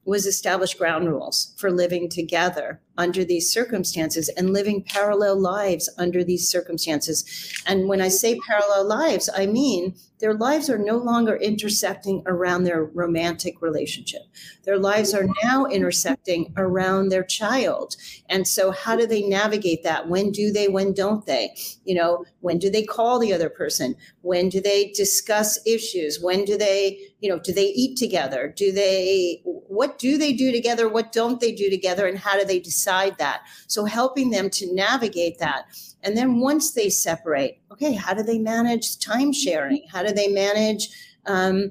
was 0.05 0.26
establish 0.26 0.75
ground 0.75 1.09
rules 1.09 1.55
for 1.59 1.73
living 1.73 2.09
together 2.09 2.81
under 2.99 3.25
these 3.25 3.53
circumstances 3.53 4.29
and 4.37 4.53
living 4.53 4.83
parallel 4.83 5.41
lives 5.41 5.89
under 5.99 6.23
these 6.23 6.49
circumstances. 6.49 7.25
And 7.67 7.89
when 7.89 8.01
I 8.01 8.09
say 8.09 8.39
parallel 8.47 8.87
lives, 8.87 9.31
I 9.35 9.47
mean 9.47 9.95
their 10.23 10.35
lives 10.35 10.71
are 10.71 10.79
no 10.79 10.99
longer 10.99 11.35
intersecting 11.35 12.23
around 12.27 12.63
their 12.63 12.85
romantic 12.85 13.61
relationship. 13.61 14.23
Their 14.63 14.79
lives 14.79 15.13
are 15.15 15.27
now 15.43 15.67
intersecting 15.67 16.53
around 16.57 17.09
their 17.09 17.25
child. 17.25 17.97
And 18.29 18.47
so, 18.47 18.71
how 18.71 18.95
do 18.95 19.05
they 19.05 19.23
navigate 19.23 19.83
that? 19.83 20.09
When 20.09 20.31
do 20.31 20.53
they, 20.53 20.69
when 20.69 20.93
don't 20.93 21.27
they? 21.27 21.57
You 21.85 21.97
know, 21.97 22.25
when 22.39 22.61
do 22.61 22.71
they 22.71 22.85
call 22.85 23.19
the 23.19 23.33
other 23.33 23.49
person? 23.49 23.97
When 24.21 24.49
do 24.49 24.61
they 24.61 24.93
discuss 24.93 25.59
issues? 25.67 26.21
When 26.23 26.45
do 26.45 26.57
they, 26.57 27.01
you 27.19 27.29
know, 27.29 27.41
do 27.41 27.53
they 27.53 27.71
eat 27.71 27.97
together? 27.99 28.55
Do 28.57 28.71
they, 28.71 29.41
what 29.45 29.99
do 29.99 30.19
they 30.19 30.33
do 30.33 30.53
together? 30.53 30.89
What 30.89 31.11
don't 31.11 31.41
they 31.41 31.51
do 31.51 31.69
together? 31.69 32.07
And 32.07 32.17
how 32.17 32.39
do 32.39 32.45
they 32.45 32.61
decide? 32.61 32.82
Inside 32.83 33.17
that. 33.19 33.43
So 33.67 33.85
helping 33.85 34.31
them 34.31 34.51
to 34.51 34.75
navigate 34.75 35.39
that. 35.39 35.67
And 36.03 36.17
then 36.17 36.41
once 36.41 36.73
they 36.73 36.91
separate, 36.91 37.61
okay, 37.71 37.93
how 37.93 38.15
do 38.15 38.23
they 38.23 38.39
manage 38.39 38.99
time 38.99 39.33
sharing? 39.33 39.87
How 39.89 40.03
do 40.03 40.12
they 40.12 40.29
manage 40.29 40.89
um, 41.27 41.71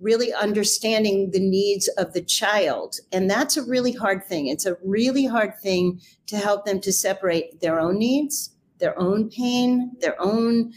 really 0.00 0.32
understanding 0.32 1.30
the 1.30 1.40
needs 1.40 1.88
of 1.96 2.12
the 2.12 2.22
child? 2.22 2.96
And 3.12 3.30
that's 3.30 3.56
a 3.56 3.62
really 3.62 3.92
hard 3.92 4.24
thing. 4.24 4.48
It's 4.48 4.66
a 4.66 4.76
really 4.84 5.26
hard 5.26 5.58
thing 5.62 6.00
to 6.26 6.36
help 6.36 6.64
them 6.64 6.80
to 6.80 6.92
separate 6.92 7.60
their 7.60 7.78
own 7.78 7.98
needs, 7.98 8.50
their 8.78 8.98
own 8.98 9.30
pain, 9.30 9.92
their 10.00 10.20
own 10.20 10.72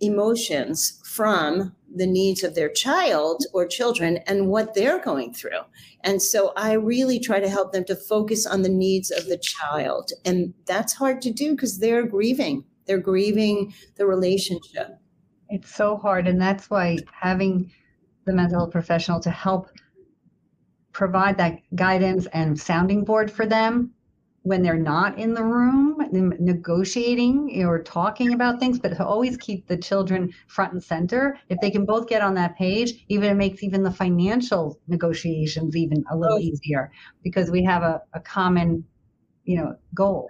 emotions 0.00 1.00
from 1.04 1.74
the 1.94 2.06
needs 2.06 2.44
of 2.44 2.54
their 2.54 2.68
child 2.68 3.44
or 3.52 3.66
children 3.66 4.18
and 4.26 4.48
what 4.48 4.74
they're 4.74 5.02
going 5.02 5.34
through. 5.34 5.60
And 6.02 6.22
so 6.22 6.52
I 6.56 6.72
really 6.72 7.18
try 7.18 7.40
to 7.40 7.48
help 7.48 7.72
them 7.72 7.84
to 7.84 7.96
focus 7.96 8.46
on 8.46 8.62
the 8.62 8.68
needs 8.68 9.10
of 9.10 9.26
the 9.26 9.38
child. 9.38 10.12
And 10.24 10.54
that's 10.66 10.92
hard 10.92 11.20
to 11.22 11.32
do 11.32 11.52
because 11.52 11.78
they're 11.78 12.06
grieving. 12.06 12.64
They're 12.86 12.98
grieving 12.98 13.74
the 13.96 14.06
relationship. 14.06 14.98
It's 15.48 15.74
so 15.74 15.96
hard. 15.96 16.28
And 16.28 16.40
that's 16.40 16.70
why 16.70 16.98
having 17.12 17.72
the 18.24 18.32
mental 18.32 18.60
health 18.60 18.72
professional 18.72 19.20
to 19.20 19.30
help 19.30 19.68
provide 20.92 21.38
that 21.38 21.58
guidance 21.74 22.26
and 22.32 22.58
sounding 22.58 23.04
board 23.04 23.30
for 23.30 23.46
them 23.46 23.92
when 24.42 24.62
they're 24.62 24.78
not 24.78 25.18
in 25.18 25.34
the 25.34 25.42
room 25.42 25.98
negotiating 26.12 27.62
or 27.64 27.82
talking 27.82 28.32
about 28.32 28.58
things 28.58 28.78
but 28.78 28.88
to 28.88 29.04
always 29.04 29.36
keep 29.36 29.66
the 29.66 29.76
children 29.76 30.32
front 30.46 30.72
and 30.72 30.82
center. 30.82 31.38
If 31.50 31.60
they 31.60 31.70
can 31.70 31.84
both 31.84 32.08
get 32.08 32.22
on 32.22 32.34
that 32.34 32.56
page 32.56 33.04
even 33.08 33.30
it 33.30 33.34
makes 33.34 33.62
even 33.62 33.82
the 33.82 33.90
financial 33.90 34.78
negotiations 34.88 35.76
even 35.76 36.04
a 36.10 36.16
little 36.16 36.38
oh. 36.38 36.40
easier 36.40 36.90
because 37.22 37.50
we 37.50 37.62
have 37.64 37.82
a, 37.82 38.02
a 38.14 38.20
common 38.20 38.84
you 39.44 39.56
know 39.56 39.74
goal 39.94 40.28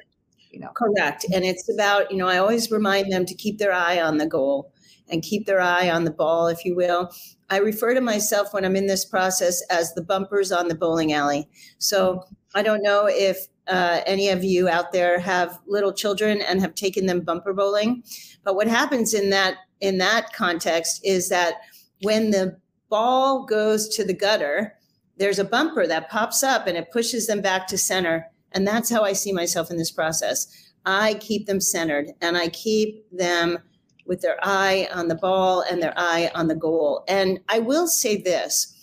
you 0.51 0.59
know. 0.59 0.71
Correct 0.75 1.25
and 1.33 1.45
it's 1.45 1.73
about 1.73 2.11
you 2.11 2.17
know 2.17 2.27
i 2.27 2.39
always 2.39 2.71
remind 2.71 3.13
them 3.13 3.25
to 3.27 3.35
keep 3.35 3.59
their 3.59 3.73
eye 3.73 4.01
on 4.01 4.19
the 4.19 4.27
goal 4.27 4.73
and 5.09 5.23
keep 5.23 5.47
their 5.47 5.61
eye 5.61 5.91
on 5.91 6.05
the 6.05 6.11
ball 6.13 6.47
if 6.47 6.65
you 6.65 6.77
will. 6.77 7.11
I 7.49 7.59
refer 7.59 7.95
to 7.95 8.01
myself 8.01 8.53
when 8.53 8.65
i'm 8.65 8.75
in 8.75 8.87
this 8.89 9.05
process 9.05 9.63
as 9.71 9.95
the 9.95 10.03
bumpers 10.03 10.51
on 10.51 10.67
the 10.67 10.75
bowling 10.75 11.13
alley. 11.13 11.49
So 11.79 12.25
i 12.55 12.63
don't 12.63 12.83
know 12.83 13.07
if 13.09 13.47
uh, 13.69 14.01
any 14.07 14.29
of 14.29 14.43
you 14.43 14.69
out 14.69 14.93
there 14.93 15.19
have 15.21 15.59
little 15.67 15.93
children 15.93 16.41
and 16.43 16.61
have 16.61 16.75
taken 16.75 17.07
them 17.07 17.21
bumper 17.21 17.53
bowling. 17.53 18.03
But 18.45 18.57
what 18.57 18.69
happens 18.69 19.15
in 19.15 19.31
that 19.31 19.57
in 19.81 19.99
that 19.99 20.33
context 20.33 21.01
is 21.05 21.29
that 21.31 21.55
when 22.03 22.31
the 22.31 22.59
ball 22.91 23.45
goes 23.45 23.89
to 23.89 24.05
the 24.05 24.13
gutter, 24.13 24.75
there's 25.17 25.39
a 25.39 25.45
bumper 25.45 25.87
that 25.87 26.11
pops 26.11 26.43
up 26.43 26.67
and 26.67 26.77
it 26.77 26.91
pushes 26.91 27.27
them 27.27 27.41
back 27.41 27.67
to 27.69 27.79
center. 27.79 28.27
And 28.53 28.67
that's 28.67 28.91
how 28.91 29.05
I 29.05 29.13
see 29.13 29.33
myself 29.33 29.71
in 29.71 29.77
this 29.79 29.91
process. 29.91 30.73
I 30.85 31.15
keep 31.15 31.47
them 31.47 31.61
centered 31.61 32.11
and 32.21 32.37
I 32.37 32.49
keep 32.49 33.07
them 33.11 33.59
with 34.07 34.23
their 34.23 34.39
eye 34.43 34.89
on 34.93 35.09
the 35.09 35.15
ball 35.15 35.63
and 35.71 35.83
their 35.83 35.95
eye 35.97 36.31
on 36.35 36.49
the 36.49 36.55
goal. 36.55 37.05
And 37.07 37.39
I 37.49 37.61
will 37.61 37.87
say 37.87 38.21
this 38.21 38.77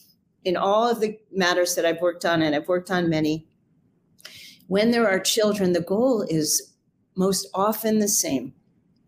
in 0.46 0.55
all 0.55 0.89
of 0.89 1.01
the 1.01 1.19
matters 1.31 1.75
that 1.75 1.86
I've 1.86 2.00
worked 2.00 2.24
on, 2.24 2.41
and 2.41 2.55
I've 2.55 2.69
worked 2.69 2.89
on 2.89 3.10
many, 3.10 3.46
when 4.67 4.91
there 4.91 5.07
are 5.07 5.19
children, 5.19 5.74
the 5.74 5.81
goal 5.81 6.24
is 6.24 6.74
most 7.15 7.47
often 7.53 8.00
the 8.00 8.07
same. 8.07 8.53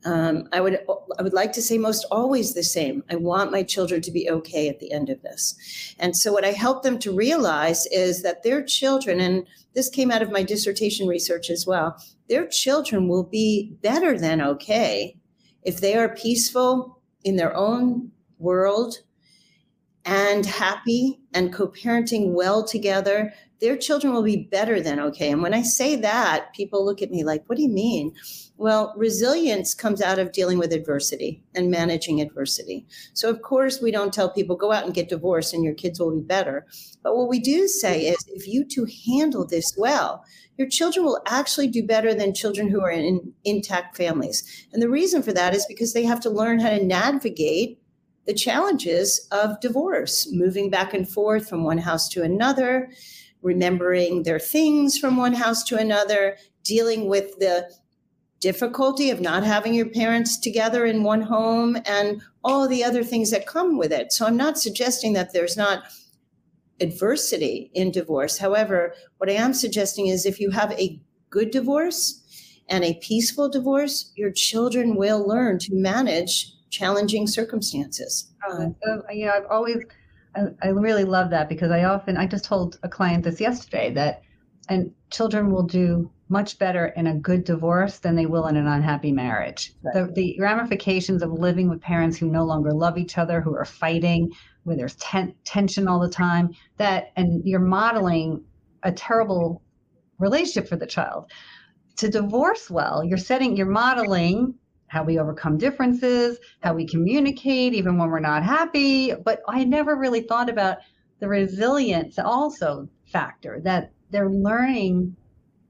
Um, 0.06 0.48
I 0.54 0.62
would 0.62 0.80
I 1.18 1.22
would 1.22 1.34
like 1.34 1.51
to 1.54 1.62
say 1.62 1.78
most 1.78 2.06
always 2.10 2.54
the 2.54 2.63
same. 2.63 3.04
I 3.10 3.16
want 3.16 3.51
my 3.51 3.63
children 3.63 4.01
to 4.04 4.12
be 4.12 4.30
okay 4.30 4.70
at 4.70 4.80
the 4.80 4.94
end 4.94 5.10
of 5.10 5.22
this, 5.22 5.56
and 6.00 6.16
so 6.16 6.32
what 6.32 6.46
I 6.46 6.51
help 6.51 6.84
them 6.84 7.00
to 7.00 7.12
realize 7.12 7.86
is 7.88 8.22
that 8.22 8.44
their 8.44 8.63
children, 8.63 9.20
and 9.20 9.46
this 9.74 9.89
came 9.89 10.10
out 10.10 10.22
of 10.22 10.32
my 10.32 10.42
dissertation 10.42 11.06
research 11.06 11.50
as 11.50 11.68
well. 11.68 12.01
Their 12.30 12.48
children 12.48 13.10
will 13.10 13.25
be 13.25 13.75
better 13.82 14.18
than 14.18 14.42
okay 14.42 15.18
if 15.63 15.82
they 15.82 15.96
are 15.96 16.16
peaceful 16.16 17.01
in 17.25 17.36
their 17.36 17.54
own 17.54 18.12
world 18.38 19.00
and 20.06 20.46
happy 20.46 21.20
and 21.34 21.54
co-parenting 21.54 22.32
well 22.32 22.63
together 22.63 23.34
their 23.62 23.75
children 23.75 24.13
will 24.13 24.24
be 24.24 24.48
better 24.50 24.82
than 24.82 25.00
okay. 25.00 25.32
And 25.32 25.42
when 25.42 25.54
I 25.54 25.62
say 25.63 25.96
that, 25.98 26.54
people 26.54 26.86
look 26.86 27.01
at 27.01 27.12
me 27.12 27.24
like, 27.24 27.44
what 27.48 27.58
do 27.58 27.62
you 27.63 27.70
mean? 27.70 28.13
Well, 28.58 28.94
resilience 28.98 29.74
comes 29.74 30.01
out 30.01 30.20
of 30.20 30.32
dealing 30.32 30.58
with 30.58 30.74
adversity 30.74 31.44
and 31.56 31.70
managing 31.70 32.22
adversity. 32.22 32.86
So, 33.13 33.30
of 33.30 33.42
course, 33.42 33.82
we 33.82 33.92
don't 33.92 34.13
tell 34.13 34.30
people 34.30 34.56
go 34.56 34.72
out 34.72 34.86
and 34.86 34.94
get 34.94 35.10
divorced 35.10 35.54
and 35.54 35.63
your 35.63 35.74
kids 35.74 36.00
will 36.00 36.16
be 36.16 36.22
better. 36.22 36.66
But 37.04 37.16
what 37.16 37.30
we 37.30 37.39
do 37.39 37.68
say 37.68 38.08
is 38.08 38.18
if 38.28 38.48
you 38.48 38.66
two 38.66 38.88
handle 39.08 39.46
this 39.46 39.75
well, 39.78 40.24
your 40.58 40.68
children 40.68 41.06
will 41.06 41.22
actually 41.25 41.68
do 41.68 41.86
better 41.86 42.13
than 42.13 42.34
children 42.34 42.70
who 42.70 42.82
are 42.82 42.92
in 42.92 43.34
intact 43.46 43.96
families. 43.96 44.68
And 44.74 44.82
the 44.82 44.89
reason 44.89 45.24
for 45.24 45.32
that 45.34 45.56
is 45.56 45.66
because 45.66 45.94
they 45.94 46.04
have 46.04 46.20
to 46.22 46.30
learn 46.30 46.60
how 46.60 46.70
to 46.70 46.84
navigate 46.84 47.80
the 48.25 48.34
challenges 48.34 49.28
of 49.32 49.60
divorce, 49.62 50.28
moving 50.32 50.70
back 50.70 50.94
and 50.94 51.10
forth 51.10 51.48
from 51.50 51.63
one 51.63 51.78
house 51.78 52.10
to 52.10 52.24
another 52.24 52.92
remembering 53.41 54.24
their 54.24 54.39
things 54.39 54.98
from 54.98 55.17
one 55.17 55.34
house 55.34 55.63
to 55.63 55.77
another, 55.77 56.38
dealing 56.63 57.08
with 57.08 57.38
the 57.39 57.69
difficulty 58.39 59.10
of 59.10 59.19
not 59.19 59.43
having 59.43 59.74
your 59.74 59.89
parents 59.89 60.38
together 60.38 60.86
in 60.86 61.03
one 61.03 61.22
home 61.22 61.77
and 61.86 62.22
all 62.43 62.67
the 62.67 62.84
other 62.84 63.03
things 63.03 63.31
that 63.31 63.46
come 63.46 63.77
with 63.77 63.91
it. 63.91 64.13
So 64.13 64.25
I'm 64.25 64.38
not 64.38 64.58
suggesting 64.58 65.13
that 65.13 65.34
there's 65.34 65.58
not 65.58 65.84
adversity 66.79 67.69
in 67.74 67.91
divorce. 67.91 68.38
However, 68.38 68.93
what 69.17 69.29
I 69.29 69.34
am 69.34 69.53
suggesting 69.53 70.08
is 70.08 70.25
if 70.25 70.39
you 70.39 70.51
have 70.51 70.72
a 70.74 71.00
good 71.29 71.51
divorce 71.51 72.24
and 72.69 72.84
a 72.84 73.00
peaceful 73.01 73.50
divorce, 73.50 74.12
your 74.15 74.31
children 74.31 74.96
will 74.96 75.27
learn 75.27 75.60
to 75.60 75.75
manage 75.75 76.53
challenging 76.69 77.27
circumstances. 77.27 78.31
Uh, 78.48 78.67
so, 78.84 79.03
you 79.12 79.25
know, 79.25 79.34
I've 79.34 79.48
always 79.50 79.77
I, 80.36 80.42
I 80.62 80.68
really 80.70 81.04
love 81.04 81.30
that 81.32 81.50
because 81.50 81.72
I 81.72 81.84
often 81.84 82.18
I 82.18 82.26
just 82.28 82.46
told 82.46 82.80
a 82.84 82.90
client 82.90 83.24
this 83.24 83.42
yesterday 83.42 83.92
that 83.94 84.22
and 84.70 84.92
children 85.10 85.52
will 85.52 85.64
do 85.64 86.12
much 86.30 86.60
better 86.60 86.88
in 86.96 87.08
a 87.08 87.16
good 87.16 87.44
divorce 87.44 87.98
than 87.98 88.16
they 88.16 88.28
will 88.28 88.46
in 88.46 88.56
an 88.56 88.68
unhappy 88.68 89.12
marriage. 89.12 89.74
Right. 89.82 89.94
The, 89.96 90.14
the 90.14 90.38
ramifications 90.40 91.24
of 91.24 91.32
living 91.32 91.70
with 91.70 91.82
parents 91.82 92.18
who 92.18 92.28
no 92.28 92.44
longer 92.46 92.72
love 92.72 93.00
each 93.00 93.18
other, 93.18 93.42
who 93.42 93.56
are 93.56 93.66
fighting, 93.66 94.32
where 94.64 94.78
there's 94.78 94.96
ten, 94.98 95.34
tension 95.44 95.88
all 95.88 96.00
the 96.00 96.10
time, 96.10 96.52
that 96.78 97.12
and 97.16 97.42
you're 97.46 97.60
modeling 97.60 98.44
a 98.84 98.92
terrible 98.92 99.64
relationship 100.20 100.70
for 100.70 100.76
the 100.76 100.86
child. 100.86 101.32
To 101.98 102.10
divorce 102.10 102.70
well, 102.70 103.04
you're 103.04 103.18
setting, 103.18 103.58
you're 103.58 103.66
modeling 103.66 104.54
how 104.89 105.03
we 105.03 105.17
overcome 105.17 105.58
differences, 105.58 106.38
how 106.62 106.74
we 106.74 106.86
communicate 106.86 107.74
even 107.74 107.98
when 107.98 108.10
we're 108.10 108.19
not 108.19 108.43
happy. 108.43 109.13
But 109.13 109.41
I 109.48 109.63
never 109.63 109.96
really 109.96 110.22
thought 110.22 110.50
about 110.50 110.79
the 111.19 111.27
resilience 111.27 112.19
also 112.19 112.89
factor 113.05 113.62
that 113.63 113.91
they're 114.10 114.29
learning. 114.29 115.15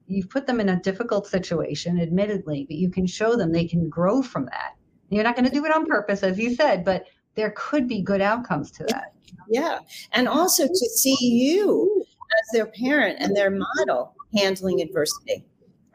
You've 0.06 0.30
put 0.30 0.46
them 0.46 0.58
in 0.58 0.70
a 0.70 0.80
difficult 0.80 1.26
situation, 1.26 2.00
admittedly, 2.00 2.64
but 2.68 2.76
you 2.76 2.90
can 2.90 3.06
show 3.06 3.36
them 3.36 3.52
they 3.52 3.68
can 3.68 3.88
grow 3.88 4.22
from 4.22 4.46
that. 4.46 4.74
You're 5.10 5.24
not 5.24 5.36
going 5.36 5.48
to 5.48 5.54
do 5.54 5.64
it 5.64 5.74
on 5.74 5.86
purpose, 5.86 6.22
as 6.22 6.38
you 6.38 6.54
said, 6.54 6.84
but 6.84 7.04
there 7.34 7.52
could 7.56 7.86
be 7.86 8.02
good 8.02 8.20
outcomes 8.20 8.70
to 8.72 8.84
that. 8.84 9.12
Yeah. 9.48 9.80
And 10.12 10.28
also 10.28 10.66
to 10.66 10.88
see 10.96 11.16
you 11.20 12.04
as 12.04 12.52
their 12.52 12.66
parent 12.66 13.18
and 13.20 13.36
their 13.36 13.50
model 13.50 14.14
handling 14.36 14.80
adversity 14.80 15.44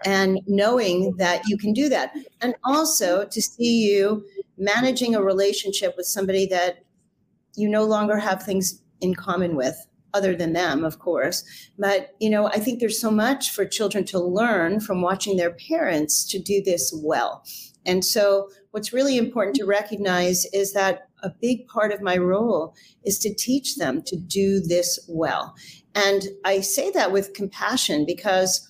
and 0.03 0.41
knowing 0.47 1.15
that 1.17 1.43
you 1.47 1.57
can 1.57 1.73
do 1.73 1.87
that. 1.89 2.13
And 2.41 2.55
also 2.63 3.25
to 3.25 3.41
see 3.41 3.87
you 3.87 4.25
managing 4.57 5.15
a 5.15 5.21
relationship 5.21 5.95
with 5.97 6.05
somebody 6.05 6.45
that 6.47 6.79
you 7.55 7.69
no 7.69 7.83
longer 7.83 8.17
have 8.17 8.43
things 8.43 8.81
in 9.01 9.15
common 9.15 9.55
with 9.55 9.75
other 10.13 10.35
than 10.35 10.53
them 10.53 10.83
of 10.83 10.99
course. 10.99 11.43
But 11.77 12.11
you 12.19 12.29
know 12.29 12.47
i 12.47 12.59
think 12.59 12.79
there's 12.79 12.99
so 12.99 13.11
much 13.11 13.51
for 13.51 13.65
children 13.65 14.05
to 14.05 14.19
learn 14.19 14.79
from 14.79 15.01
watching 15.01 15.37
their 15.37 15.51
parents 15.51 16.23
to 16.31 16.39
do 16.39 16.61
this 16.63 16.93
well. 17.03 17.43
And 17.85 18.03
so 18.03 18.49
what's 18.71 18.93
really 18.93 19.17
important 19.17 19.55
to 19.57 19.65
recognize 19.65 20.45
is 20.45 20.73
that 20.73 21.07
a 21.21 21.29
big 21.29 21.67
part 21.67 21.91
of 21.91 22.01
my 22.01 22.17
role 22.17 22.73
is 23.03 23.19
to 23.19 23.33
teach 23.33 23.75
them 23.75 24.01
to 24.03 24.15
do 24.15 24.59
this 24.59 24.99
well. 25.07 25.55
And 25.93 26.23
i 26.45 26.61
say 26.61 26.91
that 26.91 27.11
with 27.11 27.33
compassion 27.33 28.05
because 28.05 28.67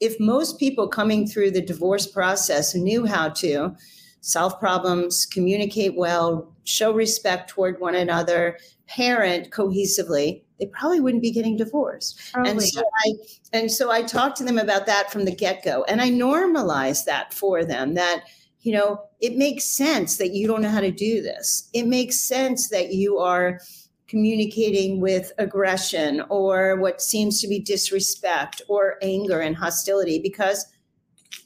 if 0.00 0.18
most 0.20 0.58
people 0.58 0.88
coming 0.88 1.26
through 1.26 1.50
the 1.50 1.60
divorce 1.60 2.06
process 2.06 2.74
knew 2.74 3.06
how 3.06 3.28
to 3.30 3.74
solve 4.20 4.58
problems, 4.58 5.26
communicate 5.26 5.96
well, 5.96 6.52
show 6.64 6.92
respect 6.92 7.50
toward 7.50 7.80
one 7.80 7.94
another, 7.94 8.58
parent 8.86 9.50
cohesively, 9.50 10.42
they 10.58 10.66
probably 10.66 11.00
wouldn't 11.00 11.22
be 11.22 11.30
getting 11.30 11.56
divorced. 11.56 12.32
Probably. 12.32 12.50
And 12.50 12.62
so 12.62 12.82
I 13.06 13.12
and 13.52 13.70
so 13.70 13.90
I 13.90 14.02
talked 14.02 14.36
to 14.38 14.44
them 14.44 14.58
about 14.58 14.86
that 14.86 15.12
from 15.12 15.24
the 15.24 15.34
get-go. 15.34 15.84
And 15.84 16.00
I 16.00 16.08
normalized 16.08 17.06
that 17.06 17.32
for 17.32 17.64
them 17.64 17.94
that 17.94 18.24
you 18.62 18.72
know, 18.72 19.00
it 19.20 19.36
makes 19.36 19.64
sense 19.64 20.16
that 20.16 20.34
you 20.34 20.46
don't 20.46 20.62
know 20.62 20.68
how 20.68 20.80
to 20.80 20.90
do 20.90 21.22
this. 21.22 21.70
It 21.72 21.86
makes 21.86 22.20
sense 22.20 22.68
that 22.70 22.92
you 22.92 23.18
are 23.18 23.60
communicating 24.08 25.00
with 25.00 25.32
aggression 25.38 26.22
or 26.30 26.76
what 26.76 27.00
seems 27.00 27.40
to 27.42 27.48
be 27.48 27.60
disrespect 27.60 28.62
or 28.68 28.96
anger 29.02 29.40
and 29.40 29.56
hostility 29.56 30.18
because 30.18 30.66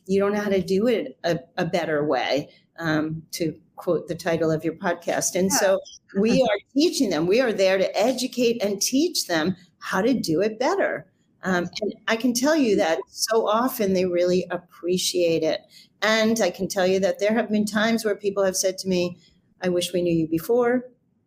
you 0.07 0.21
don't 0.21 0.33
know 0.33 0.40
how 0.40 0.50
to 0.50 0.62
do 0.62 0.87
it 0.87 1.19
a, 1.25 1.38
a 1.57 1.66
better 1.66 2.04
way, 2.04 2.49
um, 2.78 3.23
to 3.33 3.54
quote 3.76 4.07
the 4.07 4.14
title 4.14 4.50
of 4.50 4.64
your 4.64 4.75
podcast. 4.75 5.35
And 5.35 5.50
yeah. 5.50 5.59
so 5.59 5.81
we 6.16 6.40
are 6.42 6.59
teaching 6.73 7.11
them, 7.11 7.26
we 7.26 7.40
are 7.40 7.52
there 7.52 7.78
to 7.78 7.99
educate 7.99 8.62
and 8.62 8.81
teach 8.81 9.26
them 9.26 9.57
how 9.78 10.00
to 10.00 10.14
do 10.14 10.40
it 10.40 10.59
better. 10.59 11.07
Um, 11.42 11.69
and 11.81 11.95
I 12.07 12.14
can 12.14 12.33
tell 12.35 12.54
you 12.54 12.76
that 12.76 13.00
so 13.09 13.49
often 13.49 13.95
they 13.95 14.07
really 14.07 14.47
appreciate 14.50 15.42
it. 15.42 15.61
And 16.00 16.40
I 16.40 16.50
can 16.50 16.69
tell 16.69 16.87
you 16.87 17.00
that 17.00 17.19
there 17.19 17.35
have 17.35 17.50
been 17.50 17.64
times 17.64 18.04
where 18.04 18.14
people 18.14 18.45
have 18.45 18.57
said 18.57 18.78
to 18.78 18.88
me, 18.88 19.19
I 19.61 19.69
wish 19.69 19.92
we 19.92 20.02
knew 20.02 20.14
you 20.14 20.28
before. 20.28 20.85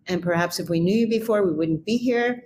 And 0.07 0.21
perhaps 0.21 0.59
if 0.59 0.69
we 0.69 0.79
knew 0.79 0.95
you 0.95 1.07
before, 1.07 1.45
we 1.45 1.53
wouldn't 1.53 1.85
be 1.85 1.97
here. 1.97 2.43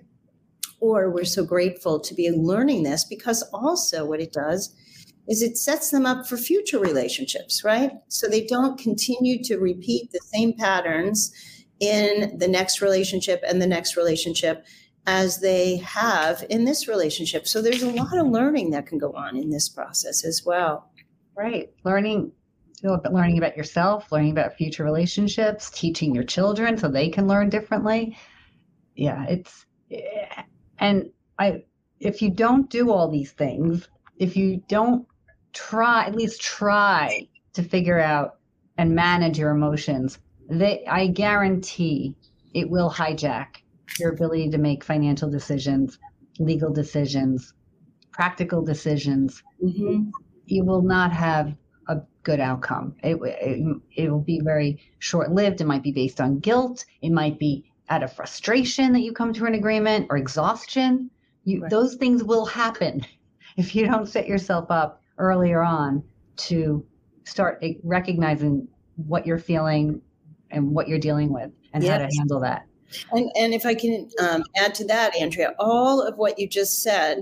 Or 0.80 1.10
we're 1.10 1.26
so 1.26 1.44
grateful 1.44 2.00
to 2.00 2.14
be 2.14 2.32
learning 2.32 2.84
this 2.84 3.04
because 3.04 3.44
also 3.54 4.06
what 4.06 4.22
it 4.22 4.32
does 4.32 4.74
is 5.28 5.42
it 5.44 5.58
sets 5.58 5.92
them 5.92 6.06
up 6.06 6.26
for 6.26 6.38
future 6.38 6.80
relationships, 6.80 7.64
right? 7.64 7.92
So 8.08 8.28
they 8.28 8.46
don't 8.46 8.80
continue 8.80 9.44
to 9.44 9.58
repeat 9.58 10.12
the 10.12 10.22
same 10.34 10.54
patterns 10.54 11.32
in 11.80 12.38
the 12.38 12.48
next 12.48 12.82
relationship 12.82 13.44
and 13.48 13.62
the 13.62 13.68
next 13.68 13.96
relationship 13.96 14.66
as 15.06 15.40
they 15.40 15.78
have 15.78 16.46
in 16.50 16.66
this 16.66 16.88
relationship. 16.88 17.48
So 17.48 17.62
there's 17.62 17.84
a 17.84 17.92
lot 17.92 18.18
of 18.18 18.28
learning 18.28 18.72
that 18.72 18.88
can 18.88 18.98
go 18.98 19.14
on 19.14 19.38
in 19.38 19.50
this 19.50 19.70
process 19.70 20.26
as 20.26 20.44
well. 20.46 20.92
Right. 21.36 21.70
Learning 21.86 22.32
learning 22.84 23.38
about 23.38 23.58
yourself, 23.58 24.12
learning 24.12 24.32
about 24.32 24.56
future 24.56 24.84
relationships, 24.84 25.70
teaching 25.70 26.14
your 26.14 26.24
children 26.24 26.78
so 26.78 26.88
they 26.88 27.10
can 27.10 27.28
learn 27.28 27.50
differently. 27.50 28.18
Yeah, 28.96 29.26
it's 29.28 29.66
and 30.80 31.10
I 31.38 31.64
if 32.00 32.22
you 32.22 32.30
don't 32.30 32.70
do 32.70 32.92
all 32.92 33.10
these 33.10 33.32
things, 33.32 33.88
if 34.18 34.38
you 34.38 34.64
don't 34.68 35.08
try 35.54 36.06
at 36.06 36.16
least 36.16 36.42
try 36.42 37.28
to 37.54 37.64
figure 37.64 38.00
out 38.00 38.38
and 38.78 38.96
manage 38.96 39.38
your 39.38 39.52
emotions, 39.52 40.20
they 40.50 40.86
I 40.86 41.08
guarantee 41.08 42.16
it 42.54 42.70
will 42.70 42.90
hijack 42.90 43.58
your 44.00 44.12
ability 44.12 44.50
to 44.50 44.58
make 44.58 44.84
financial 44.84 45.30
decisions, 45.30 46.00
legal 46.40 46.72
decisions, 46.72 47.54
practical 48.12 48.64
decisions. 48.64 49.44
Mm-hmm. 49.64 50.10
You 50.46 50.64
will 50.66 50.82
not 50.82 51.12
have 51.12 51.56
good 52.24 52.40
outcome. 52.40 52.96
It, 53.04 53.18
it, 53.24 53.78
it 53.96 54.12
will 54.12 54.22
be 54.22 54.42
very 54.42 54.82
short 55.00 55.32
lived. 55.32 55.62
It 55.62 55.68
might 55.68 55.84
be 55.84 55.92
based 55.92 56.20
on 56.20 56.40
guilt. 56.40 56.86
It 57.02 57.12
might 57.12 57.40
be 57.40 57.66
out 57.90 58.04
of 58.04 58.14
frustration 58.14 58.94
that 58.94 59.00
you 59.00 59.14
come 59.14 59.34
to 59.34 59.46
an 59.46 59.56
agreement 59.56 60.08
or 60.10 60.18
exhaustion. 60.18 61.10
You, 61.46 61.62
right. 61.62 61.72
Those 61.72 61.96
things 61.96 62.24
will 62.24 62.46
happen 62.46 63.06
if 63.58 63.76
you 63.76 63.86
don't 63.86 64.08
set 64.08 64.28
yourself 64.28 64.70
up 64.70 65.02
earlier 65.18 65.62
on 65.62 66.04
to 66.38 66.86
start 67.24 67.64
recognizing 67.84 68.68
what 68.96 69.26
you're 69.26 69.38
feeling 69.38 70.02
and 70.52 70.72
what 70.72 70.88
you're 70.88 71.00
dealing 71.00 71.32
with 71.32 71.52
and 71.74 71.84
yes. 71.84 71.92
how 71.92 71.98
to 71.98 72.18
handle 72.18 72.40
that. 72.42 72.66
And, 73.12 73.30
and 73.36 73.54
if 73.54 73.66
I 73.66 73.76
can 73.76 74.10
um, 74.20 74.44
add 74.58 74.74
to 74.76 74.86
that, 74.86 75.16
Andrea, 75.16 75.54
all 75.60 76.02
of 76.02 76.18
what 76.18 76.40
you 76.40 76.48
just 76.48 76.82
said 76.82 77.22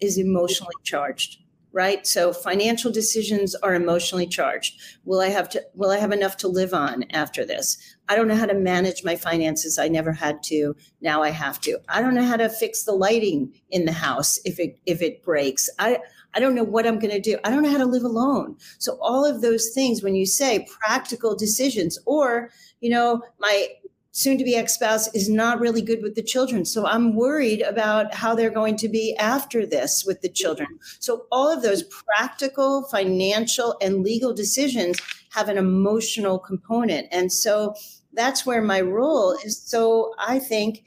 is 0.00 0.18
emotionally 0.18 0.72
charged 0.82 1.43
right? 1.74 2.06
So 2.06 2.32
financial 2.32 2.92
decisions 2.92 3.56
are 3.56 3.74
emotionally 3.74 4.28
charged. 4.28 4.80
Will 5.04 5.20
i 5.20 5.28
have 5.28 5.48
to 5.50 5.62
will 5.74 5.90
i 5.90 5.98
have 5.98 6.12
enough 6.12 6.36
to 6.38 6.48
live 6.48 6.72
on 6.72 7.04
after 7.10 7.44
this? 7.44 7.76
I 8.08 8.14
don't 8.14 8.28
know 8.28 8.36
how 8.36 8.46
to 8.46 8.54
manage 8.54 9.02
my 9.02 9.16
finances. 9.16 9.78
I 9.78 9.88
never 9.88 10.12
had 10.12 10.42
to. 10.44 10.76
Now 11.00 11.22
i 11.22 11.30
have 11.30 11.60
to. 11.62 11.78
I 11.88 12.00
don't 12.00 12.14
know 12.14 12.24
how 12.24 12.36
to 12.36 12.48
fix 12.48 12.84
the 12.84 12.92
lighting 12.92 13.52
in 13.70 13.84
the 13.86 13.92
house 13.92 14.38
if 14.44 14.60
it 14.60 14.78
if 14.86 15.02
it 15.02 15.24
breaks. 15.24 15.68
I 15.80 15.98
i 16.32 16.38
don't 16.38 16.54
know 16.54 16.64
what 16.64 16.86
i'm 16.86 17.00
going 17.00 17.12
to 17.12 17.20
do. 17.20 17.38
I 17.44 17.50
don't 17.50 17.64
know 17.64 17.72
how 17.72 17.78
to 17.78 17.86
live 17.86 18.04
alone. 18.04 18.56
So 18.78 18.96
all 19.00 19.24
of 19.24 19.42
those 19.42 19.70
things 19.74 20.02
when 20.02 20.14
you 20.14 20.26
say 20.26 20.66
practical 20.80 21.34
decisions 21.34 21.98
or 22.06 22.50
you 22.80 22.90
know 22.90 23.20
my 23.40 23.66
soon 24.14 24.38
to 24.38 24.44
be 24.44 24.54
ex 24.54 24.74
spouse 24.74 25.12
is 25.12 25.28
not 25.28 25.58
really 25.58 25.82
good 25.82 26.00
with 26.00 26.14
the 26.14 26.22
children. 26.22 26.64
So 26.64 26.86
I'm 26.86 27.16
worried 27.16 27.62
about 27.62 28.14
how 28.14 28.34
they're 28.36 28.48
going 28.48 28.76
to 28.76 28.88
be 28.88 29.14
after 29.16 29.66
this 29.66 30.04
with 30.06 30.20
the 30.20 30.28
children. 30.28 30.68
So 31.00 31.26
all 31.32 31.52
of 31.52 31.62
those 31.62 31.82
practical, 31.82 32.84
financial, 32.84 33.76
and 33.82 34.04
legal 34.04 34.32
decisions 34.32 35.00
have 35.32 35.48
an 35.48 35.58
emotional 35.58 36.38
component. 36.38 37.08
And 37.10 37.32
so 37.32 37.74
that's 38.12 38.46
where 38.46 38.62
my 38.62 38.80
role 38.80 39.32
is 39.44 39.60
so, 39.60 40.14
I 40.16 40.38
think, 40.38 40.84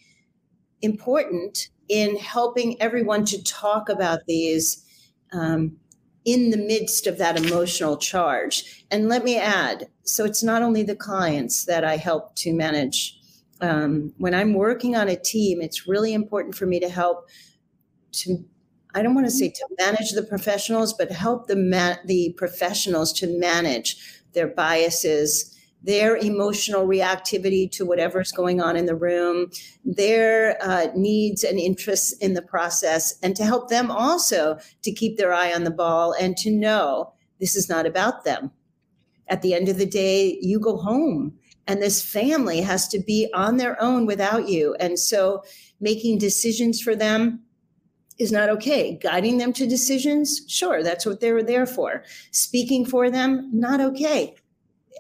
important 0.82 1.68
in 1.90 2.16
helping 2.16 2.82
everyone 2.82 3.26
to 3.26 3.44
talk 3.44 3.90
about 3.90 4.22
these. 4.26 4.86
Um, 5.34 5.76
in 6.24 6.50
the 6.50 6.58
midst 6.58 7.08
of 7.08 7.18
that 7.18 7.38
emotional 7.38 7.96
charge. 7.96 8.86
And 8.92 9.08
let 9.08 9.24
me 9.24 9.38
add 9.38 9.88
so 10.04 10.26
it's 10.26 10.44
not 10.44 10.62
only 10.62 10.84
the 10.84 10.94
clients 10.94 11.64
that 11.64 11.86
I 11.86 11.96
help 11.96 12.36
to 12.36 12.52
manage 12.52 13.17
um, 13.62 14.14
when 14.18 14.34
I'm 14.34 14.54
working 14.54 14.96
on 14.96 15.08
a 15.08 15.16
team, 15.16 15.62
it's 15.62 15.88
really 15.88 16.14
important 16.14 16.56
for 16.56 16.66
me 16.66 16.80
to 16.80 16.90
help 16.90 17.28
to 18.14 18.46
I 18.96 19.04
don't 19.04 19.14
want 19.14 19.28
to 19.28 19.32
say 19.32 19.50
to 19.50 19.68
manage 19.78 20.12
the 20.12 20.24
professionals, 20.24 20.94
but 20.94 21.12
help 21.12 21.48
the 21.48 21.56
ma- 21.56 21.98
the 22.06 22.34
professionals 22.38 23.14
to 23.14 23.28
manage 23.40 24.24
their 24.34 24.48
biases, 24.48 25.56
their 25.84 26.18
emotional 26.18 26.88
reactivity 26.88 27.70
to 27.74 27.86
whatever's 27.86 28.32
going 28.32 28.60
on 28.60 28.76
in 28.76 28.88
the 28.88 28.96
room, 28.96 29.52
their 29.86 30.58
uh, 30.64 30.88
needs 30.96 31.44
and 31.44 31.60
interests 31.60 32.12
in 32.14 32.34
the 32.34 32.42
process, 32.42 33.20
and 33.22 33.36
to 33.36 33.46
help 33.46 33.70
them 33.70 33.92
also 33.92 34.58
to 34.82 34.92
keep 34.92 35.18
their 35.18 35.34
eye 35.34 35.54
on 35.54 35.64
the 35.64 35.72
ball 35.72 36.14
and 36.20 36.36
to 36.38 36.50
know 36.50 37.14
this 37.40 37.56
is 37.56 37.70
not 37.70 37.86
about 37.86 38.24
them. 38.24 38.52
At 39.28 39.42
the 39.42 39.54
end 39.54 39.70
of 39.70 39.78
the 39.78 39.86
day, 39.86 40.40
you 40.42 40.60
go 40.60 40.78
home 40.78 41.38
and 41.68 41.82
this 41.82 42.02
family 42.02 42.62
has 42.62 42.88
to 42.90 43.00
be 43.00 43.30
on 43.34 43.58
their 43.58 43.82
own 43.82 44.06
without 44.06 44.48
you. 44.48 44.76
And 44.80 44.98
so 44.98 45.44
making 45.80 46.18
decisions 46.18 46.82
for 46.82 46.96
them 46.96 47.42
is 48.18 48.32
not 48.32 48.50
okay. 48.50 48.98
Guiding 49.02 49.38
them 49.38 49.54
to 49.54 49.68
decisions, 49.68 50.42
sure, 50.48 50.82
that's 50.82 51.06
what 51.06 51.20
they 51.20 51.32
were 51.32 51.44
there 51.44 51.66
for. 51.66 52.04
Speaking 52.32 52.86
for 52.86 53.12
them, 53.12 53.50
not 53.54 53.82
okay. 53.82 54.36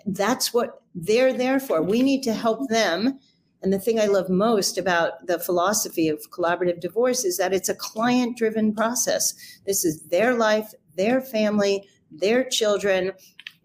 That's 0.05 0.53
what 0.53 0.81
they're 0.93 1.33
there 1.33 1.59
for. 1.59 1.81
We 1.81 2.03
need 2.03 2.21
to 2.23 2.33
help 2.33 2.69
them. 2.69 3.19
And 3.63 3.73
the 3.73 3.79
thing 3.79 3.99
I 3.99 4.05
love 4.05 4.29
most 4.29 4.77
about 4.77 5.25
the 5.25 5.39
philosophy 5.39 6.09
of 6.09 6.29
collaborative 6.29 6.79
divorce 6.79 7.25
is 7.25 7.37
that 7.37 7.53
it's 7.53 7.69
a 7.69 7.75
client 7.75 8.37
driven 8.37 8.73
process. 8.73 9.33
This 9.65 9.83
is 9.83 10.03
their 10.03 10.35
life, 10.35 10.73
their 10.95 11.21
family, 11.21 11.87
their 12.11 12.43
children 12.43 13.13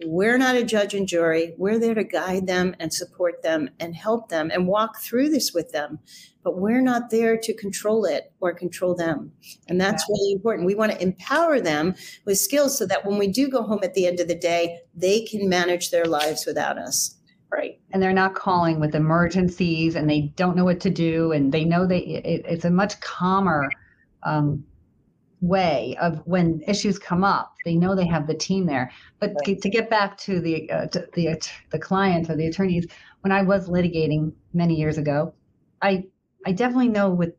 we're 0.04 0.38
not 0.38 0.56
a 0.56 0.64
judge 0.64 0.94
and 0.94 1.06
jury. 1.06 1.54
We're 1.58 1.78
there 1.78 1.94
to 1.94 2.04
guide 2.04 2.46
them 2.46 2.74
and 2.78 2.92
support 2.92 3.42
them 3.42 3.70
and 3.78 3.94
help 3.94 4.28
them 4.28 4.50
and 4.52 4.66
walk 4.66 5.00
through 5.00 5.30
this 5.30 5.52
with 5.52 5.72
them. 5.72 5.98
But 6.42 6.58
we're 6.58 6.80
not 6.80 7.10
there 7.10 7.36
to 7.36 7.54
control 7.54 8.04
it 8.04 8.32
or 8.40 8.52
control 8.52 8.94
them. 8.94 9.32
And 9.68 9.80
that's 9.80 10.04
really 10.08 10.32
important. 10.32 10.66
We 10.66 10.74
want 10.74 10.92
to 10.92 11.02
empower 11.02 11.60
them 11.60 11.94
with 12.24 12.38
skills 12.38 12.76
so 12.76 12.86
that 12.86 13.06
when 13.06 13.18
we 13.18 13.28
do 13.28 13.48
go 13.48 13.62
home 13.62 13.80
at 13.82 13.94
the 13.94 14.06
end 14.06 14.18
of 14.18 14.28
the 14.28 14.34
day, 14.34 14.80
they 14.94 15.24
can 15.24 15.48
manage 15.48 15.90
their 15.90 16.04
lives 16.04 16.44
without 16.46 16.78
us. 16.78 17.16
Right. 17.52 17.78
And 17.92 18.02
they're 18.02 18.12
not 18.12 18.34
calling 18.34 18.80
with 18.80 18.94
emergencies 18.94 19.94
and 19.94 20.08
they 20.08 20.32
don't 20.36 20.56
know 20.56 20.64
what 20.64 20.80
to 20.80 20.90
do. 20.90 21.32
And 21.32 21.52
they 21.52 21.64
know 21.64 21.86
they, 21.86 22.00
it, 22.00 22.44
it's 22.48 22.64
a 22.64 22.70
much 22.70 22.98
calmer 23.00 23.70
um, 24.24 24.64
way 25.42 25.96
of 26.00 26.22
when 26.24 26.62
issues 26.66 26.98
come 26.98 27.24
up 27.24 27.52
they 27.64 27.74
know 27.74 27.94
they 27.94 28.06
have 28.06 28.26
the 28.26 28.34
team 28.34 28.64
there. 28.64 28.90
But 29.18 29.34
right. 29.46 29.60
to 29.60 29.68
get 29.68 29.90
back 29.90 30.16
to 30.18 30.40
the 30.40 30.70
uh, 30.70 30.86
to 30.86 31.06
the 31.12 31.40
the 31.70 31.78
client 31.78 32.30
or 32.30 32.36
the 32.36 32.46
attorneys 32.46 32.86
when 33.20 33.32
i 33.32 33.42
was 33.42 33.68
litigating 33.68 34.32
many 34.54 34.74
years 34.74 34.98
ago 34.98 35.34
i 35.80 36.04
i 36.46 36.52
definitely 36.52 36.88
know 36.88 37.10
with 37.10 37.34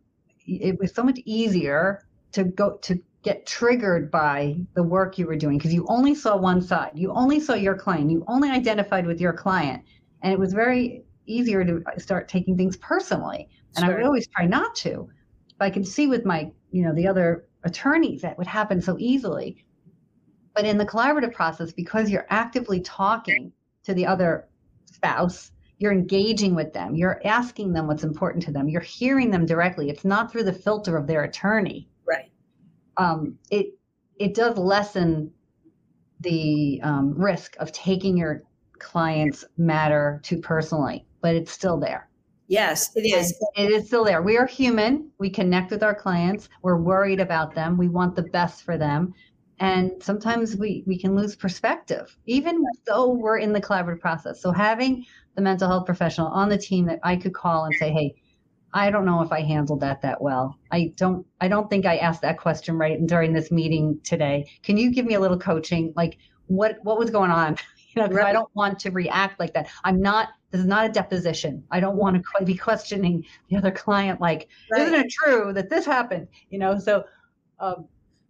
it 0.45 0.77
was 0.79 0.93
so 0.93 1.03
much 1.03 1.19
easier 1.25 2.05
to 2.33 2.43
go 2.43 2.77
to 2.81 2.99
get 3.23 3.45
triggered 3.45 4.11
by 4.11 4.57
the 4.73 4.83
work 4.83 5.17
you 5.17 5.25
were 5.25 5.35
doing 5.35 5.57
because 5.57 5.73
you 5.73 5.85
only 5.87 6.13
saw 6.13 6.35
one 6.35 6.61
side. 6.61 6.91
You 6.93 7.13
only 7.13 7.39
saw 7.39 7.53
your 7.53 7.75
client. 7.75 8.11
You 8.11 8.25
only 8.27 8.49
identified 8.49 9.05
with 9.05 9.21
your 9.21 9.31
client. 9.31 9.81
And 10.21 10.33
it 10.33 10.37
was 10.37 10.51
very 10.51 11.05
easier 11.25 11.63
to 11.63 11.81
start 11.97 12.27
taking 12.27 12.57
things 12.57 12.75
personally. 12.77 13.47
And 13.77 13.85
sure. 13.85 13.93
i 13.93 13.97
would 13.97 14.05
always 14.05 14.27
try 14.27 14.45
not 14.45 14.75
to. 14.75 15.09
But 15.57 15.65
i 15.65 15.69
can 15.69 15.85
see 15.85 16.07
with 16.07 16.25
my 16.25 16.51
you 16.71 16.83
know 16.83 16.93
the 16.93 17.07
other 17.07 17.45
attorneys 17.63 18.21
that 18.21 18.37
would 18.37 18.47
happen 18.47 18.81
so 18.81 18.97
easily. 18.99 19.65
But 20.55 20.65
in 20.65 20.77
the 20.77 20.85
collaborative 20.85 21.33
process, 21.33 21.71
because 21.71 22.09
you're 22.09 22.27
actively 22.29 22.79
talking 22.81 23.51
to 23.83 23.93
the 23.93 24.05
other 24.05 24.47
spouse, 24.85 25.51
you're 25.79 25.91
engaging 25.91 26.55
with 26.55 26.71
them, 26.73 26.95
you're 26.95 27.19
asking 27.25 27.73
them 27.73 27.87
what's 27.87 28.03
important 28.03 28.43
to 28.45 28.51
them, 28.51 28.69
you're 28.69 28.81
hearing 28.81 29.31
them 29.31 29.45
directly. 29.45 29.89
It's 29.89 30.05
not 30.05 30.31
through 30.31 30.43
the 30.43 30.53
filter 30.53 30.95
of 30.95 31.07
their 31.07 31.23
attorney. 31.23 31.89
Right. 32.05 32.31
Um, 32.97 33.37
it 33.49 33.77
it 34.19 34.35
does 34.35 34.57
lessen 34.57 35.31
the 36.21 36.79
um, 36.83 37.13
risk 37.19 37.55
of 37.59 37.71
taking 37.71 38.15
your 38.15 38.43
client's 38.79 39.43
matter 39.57 40.21
too 40.23 40.37
personally, 40.37 41.05
but 41.21 41.35
it's 41.35 41.51
still 41.51 41.79
there. 41.79 42.07
Yes, 42.53 42.95
it 42.95 43.01
is. 43.01 43.33
And 43.57 43.67
it 43.67 43.71
is 43.73 43.87
still 43.87 44.03
there. 44.03 44.21
We 44.21 44.37
are 44.37 44.45
human. 44.45 45.09
We 45.17 45.31
connect 45.31 45.71
with 45.71 45.81
our 45.81 45.95
clients. 45.95 46.49
We're 46.61 46.77
worried 46.77 47.19
about 47.19 47.55
them. 47.55 47.77
We 47.77 47.87
want 47.87 48.15
the 48.15 48.21
best 48.21 48.61
for 48.61 48.77
them. 48.77 49.11
And 49.59 49.91
sometimes 49.99 50.55
we, 50.55 50.83
we 50.85 50.99
can 50.99 51.15
lose 51.15 51.35
perspective, 51.35 52.15
even 52.27 52.63
though 52.85 53.09
we're 53.09 53.39
in 53.39 53.53
the 53.53 53.61
collaborative 53.61 54.01
process. 54.01 54.39
So 54.39 54.51
having 54.51 55.03
the 55.33 55.41
mental 55.41 55.67
health 55.67 55.87
professional 55.87 56.27
on 56.27 56.47
the 56.47 56.57
team 56.59 56.85
that 56.85 56.99
I 57.01 57.15
could 57.15 57.33
call 57.33 57.65
and 57.65 57.73
say, 57.73 57.91
hey, 57.91 58.13
I 58.71 58.91
don't 58.91 59.05
know 59.05 59.23
if 59.23 59.31
I 59.31 59.41
handled 59.41 59.81
that 59.81 60.03
that 60.03 60.21
well. 60.21 60.59
I 60.71 60.93
don't 60.95 61.25
I 61.41 61.47
don't 61.47 61.71
think 61.71 61.87
I 61.87 61.97
asked 61.97 62.21
that 62.21 62.37
question 62.37 62.77
right 62.77 63.03
during 63.07 63.33
this 63.33 63.51
meeting 63.51 63.99
today. 64.03 64.47
Can 64.61 64.77
you 64.77 64.91
give 64.91 65.05
me 65.07 65.15
a 65.15 65.19
little 65.19 65.39
coaching? 65.39 65.91
Like 65.95 66.17
what 66.47 66.77
what 66.83 66.99
was 66.99 67.09
going 67.09 67.31
on? 67.31 67.57
You 67.95 68.01
know, 68.01 68.07
right. 68.07 68.25
I 68.25 68.33
don't 68.33 68.49
want 68.55 68.79
to 68.79 68.89
react 68.89 69.39
like 69.39 69.53
that. 69.53 69.69
I'm 69.83 70.01
not 70.01 70.29
this 70.53 70.61
is 70.61 70.67
not 70.67 70.85
a 70.85 70.89
deposition. 70.89 71.63
I 71.71 71.79
don't 71.79 71.97
want 71.97 72.23
to 72.37 72.45
be 72.45 72.53
questioning 72.53 73.25
the 73.49 73.57
other 73.57 73.71
client 73.71 74.21
like, 74.21 74.49
right. 74.71 74.83
isn't 74.83 74.93
it 74.93 75.09
true 75.09 75.51
that 75.51 75.67
this 75.71 75.83
happened? 75.83 76.27
You 76.51 76.59
know, 76.59 76.77
so 76.77 77.05
um, 77.59 77.87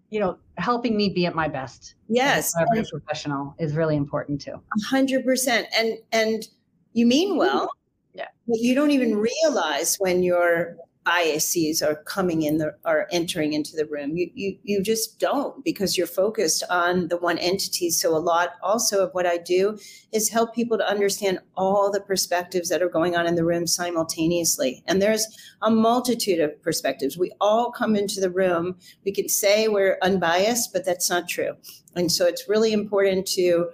you 0.09 0.21
know, 0.21 0.37
helping 0.57 0.95
me 0.95 1.09
be 1.09 1.25
at 1.25 1.35
my 1.35 1.49
best. 1.49 1.95
Yes. 2.07 2.53
As 2.57 2.87
a 2.87 2.89
professional 2.89 3.55
is 3.59 3.75
really 3.75 3.97
important 3.97 4.39
too. 4.39 4.53
A 4.53 4.85
hundred 4.85 5.25
percent. 5.25 5.67
And 5.75 5.97
and 6.13 6.47
you 6.93 7.05
mean 7.05 7.35
well. 7.35 7.69
Yeah. 8.13 8.27
But 8.47 8.59
you 8.59 8.73
don't 8.73 8.91
even 8.91 9.17
realize 9.17 9.97
when 9.97 10.23
you're 10.23 10.77
biases 11.05 11.81
are 11.81 11.95
coming 11.95 12.43
in 12.43 12.57
the 12.57 12.75
are 12.85 13.07
entering 13.11 13.53
into 13.53 13.75
the 13.75 13.85
room. 13.85 14.15
You, 14.15 14.29
you 14.33 14.57
you 14.63 14.81
just 14.81 15.19
don't 15.19 15.63
because 15.63 15.97
you're 15.97 16.07
focused 16.07 16.63
on 16.69 17.07
the 17.09 17.17
one 17.17 17.37
entity. 17.37 17.89
So 17.89 18.15
a 18.15 18.19
lot 18.19 18.53
also 18.61 19.03
of 19.03 19.13
what 19.13 19.25
i 19.25 19.37
do 19.37 19.77
is 20.11 20.29
help 20.29 20.53
people 20.53 20.77
to 20.77 20.89
understand 20.89 21.39
all 21.55 21.91
the 21.91 22.01
perspectives 22.01 22.69
that 22.69 22.81
are 22.81 22.89
going 22.89 23.15
on 23.15 23.27
in 23.27 23.35
the 23.35 23.45
room 23.45 23.67
simultaneously. 23.67 24.83
And 24.87 25.01
there's 25.01 25.25
a 25.61 25.69
multitude 25.69 26.39
of 26.39 26.61
perspectives. 26.61 27.17
We 27.17 27.31
all 27.41 27.71
come 27.71 27.95
into 27.95 28.21
the 28.21 28.29
room. 28.29 28.77
We 29.05 29.11
can 29.11 29.29
say 29.29 29.67
we're 29.67 29.97
unbiased 30.01 30.71
but 30.73 30.85
that's 30.85 31.09
not 31.09 31.27
true. 31.27 31.55
And 31.95 32.11
so 32.11 32.25
it's 32.25 32.49
really 32.49 32.73
important 32.73 33.27
to 33.27 33.69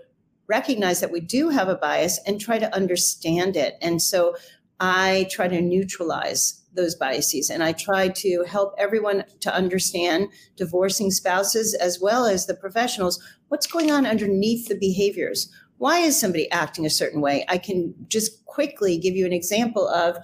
recognize 0.48 1.00
that 1.00 1.12
we 1.12 1.20
do 1.20 1.50
have 1.50 1.70
a 1.70 1.76
bias 1.76 2.20
and 2.26 2.42
try 2.42 2.58
to 2.58 2.76
understand 2.76 3.56
it. 3.56 3.76
And 3.82 4.02
so 4.02 4.36
I 4.80 5.28
try 5.30 5.48
to 5.48 5.62
neutralize 5.62 6.59
those 6.74 6.96
biases. 6.96 7.50
And 7.50 7.64
I 7.64 7.74
try 7.74 8.10
to 8.10 8.44
help 8.48 8.74
everyone 8.78 9.24
to 9.42 9.54
understand 9.54 10.30
divorcing 10.56 11.12
spouses 11.12 11.74
as 11.74 12.00
well 12.00 12.26
as 12.26 12.46
the 12.46 12.56
professionals 12.56 13.22
what's 13.50 13.68
going 13.68 13.92
on 13.92 14.06
underneath 14.06 14.68
the 14.68 14.78
behaviors. 14.78 15.52
Why 15.78 16.00
is 16.00 16.20
somebody 16.20 16.50
acting 16.52 16.86
a 16.86 16.90
certain 16.90 17.22
way? 17.22 17.46
I 17.48 17.58
can 17.58 17.94
just 18.08 18.46
quickly 18.46 18.98
give 18.98 19.16
you 19.16 19.26
an 19.26 19.34
example 19.34 19.88
of 19.90 20.18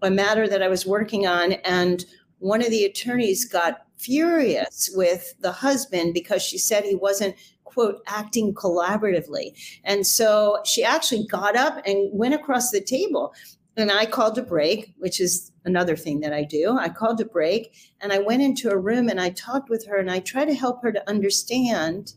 a 0.00 0.10
matter 0.10 0.48
that 0.48 0.62
I 0.62 0.68
was 0.68 0.84
working 0.84 1.26
on, 1.26 1.52
and 1.64 2.04
one 2.38 2.60
of 2.60 2.70
the 2.70 2.84
attorneys 2.84 3.44
got 3.44 3.86
furious 3.96 4.90
with 4.94 5.32
the 5.40 5.52
husband 5.52 6.12
because 6.12 6.42
she 6.42 6.58
said 6.58 6.82
he 6.82 6.96
wasn't 6.96 7.36
quote 7.62 8.02
acting 8.06 8.52
collaboratively 8.52 9.52
and 9.84 10.06
so 10.06 10.58
she 10.64 10.82
actually 10.82 11.24
got 11.28 11.56
up 11.56 11.80
and 11.86 12.10
went 12.12 12.34
across 12.34 12.70
the 12.70 12.80
table 12.80 13.32
and 13.76 13.90
I 13.90 14.06
called 14.06 14.36
a 14.38 14.42
break, 14.42 14.92
which 14.98 15.20
is 15.20 15.52
another 15.64 15.96
thing 15.96 16.20
that 16.20 16.32
I 16.32 16.44
do. 16.44 16.76
I 16.78 16.88
called 16.88 17.20
a 17.20 17.24
break 17.24 17.74
and 18.00 18.12
I 18.12 18.18
went 18.18 18.42
into 18.42 18.70
a 18.70 18.76
room 18.76 19.08
and 19.08 19.20
I 19.20 19.30
talked 19.30 19.70
with 19.70 19.86
her 19.86 19.96
and 19.96 20.10
I 20.10 20.20
tried 20.20 20.46
to 20.46 20.54
help 20.54 20.82
her 20.82 20.92
to 20.92 21.08
understand 21.08 22.14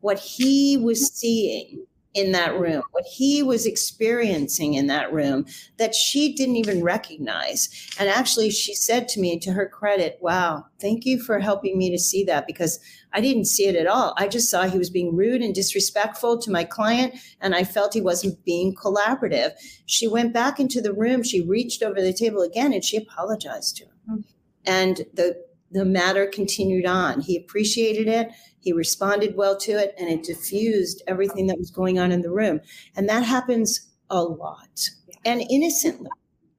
what 0.00 0.18
he 0.18 0.76
was 0.76 1.12
seeing 1.12 1.86
in 2.16 2.32
that 2.32 2.58
room, 2.58 2.82
what 2.92 3.04
he 3.04 3.42
was 3.42 3.66
experiencing 3.66 4.74
in 4.74 4.86
that 4.86 5.12
room 5.12 5.44
that 5.76 5.94
she 5.94 6.34
didn't 6.34 6.56
even 6.56 6.82
recognize. 6.82 7.68
And 8.00 8.08
actually, 8.08 8.50
she 8.50 8.74
said 8.74 9.06
to 9.08 9.20
me, 9.20 9.38
to 9.40 9.52
her 9.52 9.68
credit, 9.68 10.18
Wow, 10.22 10.66
thank 10.80 11.04
you 11.04 11.22
for 11.22 11.38
helping 11.38 11.76
me 11.76 11.90
to 11.90 11.98
see 11.98 12.24
that 12.24 12.46
because 12.46 12.80
I 13.12 13.20
didn't 13.20 13.44
see 13.44 13.66
it 13.66 13.76
at 13.76 13.86
all. 13.86 14.14
I 14.16 14.28
just 14.28 14.50
saw 14.50 14.64
he 14.64 14.78
was 14.78 14.88
being 14.88 15.14
rude 15.14 15.42
and 15.42 15.54
disrespectful 15.54 16.38
to 16.38 16.50
my 16.50 16.64
client, 16.64 17.14
and 17.40 17.54
I 17.54 17.64
felt 17.64 17.94
he 17.94 18.00
wasn't 18.00 18.42
being 18.44 18.74
collaborative. 18.74 19.52
She 19.84 20.08
went 20.08 20.32
back 20.32 20.58
into 20.58 20.80
the 20.80 20.94
room, 20.94 21.22
she 21.22 21.42
reached 21.42 21.82
over 21.82 22.00
the 22.00 22.14
table 22.14 22.40
again, 22.40 22.72
and 22.72 22.82
she 22.82 22.96
apologized 22.96 23.76
to 23.76 23.84
him. 23.84 23.92
Mm-hmm. 24.10 24.20
And 24.66 24.96
the 25.14 25.45
the 25.70 25.84
matter 25.84 26.26
continued 26.26 26.86
on. 26.86 27.20
He 27.20 27.36
appreciated 27.36 28.08
it. 28.08 28.30
He 28.60 28.72
responded 28.72 29.36
well 29.36 29.56
to 29.58 29.72
it 29.72 29.94
and 29.98 30.08
it 30.08 30.22
diffused 30.22 31.02
everything 31.06 31.46
that 31.48 31.58
was 31.58 31.70
going 31.70 31.98
on 31.98 32.12
in 32.12 32.22
the 32.22 32.30
room. 32.30 32.60
And 32.96 33.08
that 33.08 33.24
happens 33.24 33.90
a 34.10 34.22
lot 34.22 34.90
and 35.24 35.42
innocently. 35.50 36.10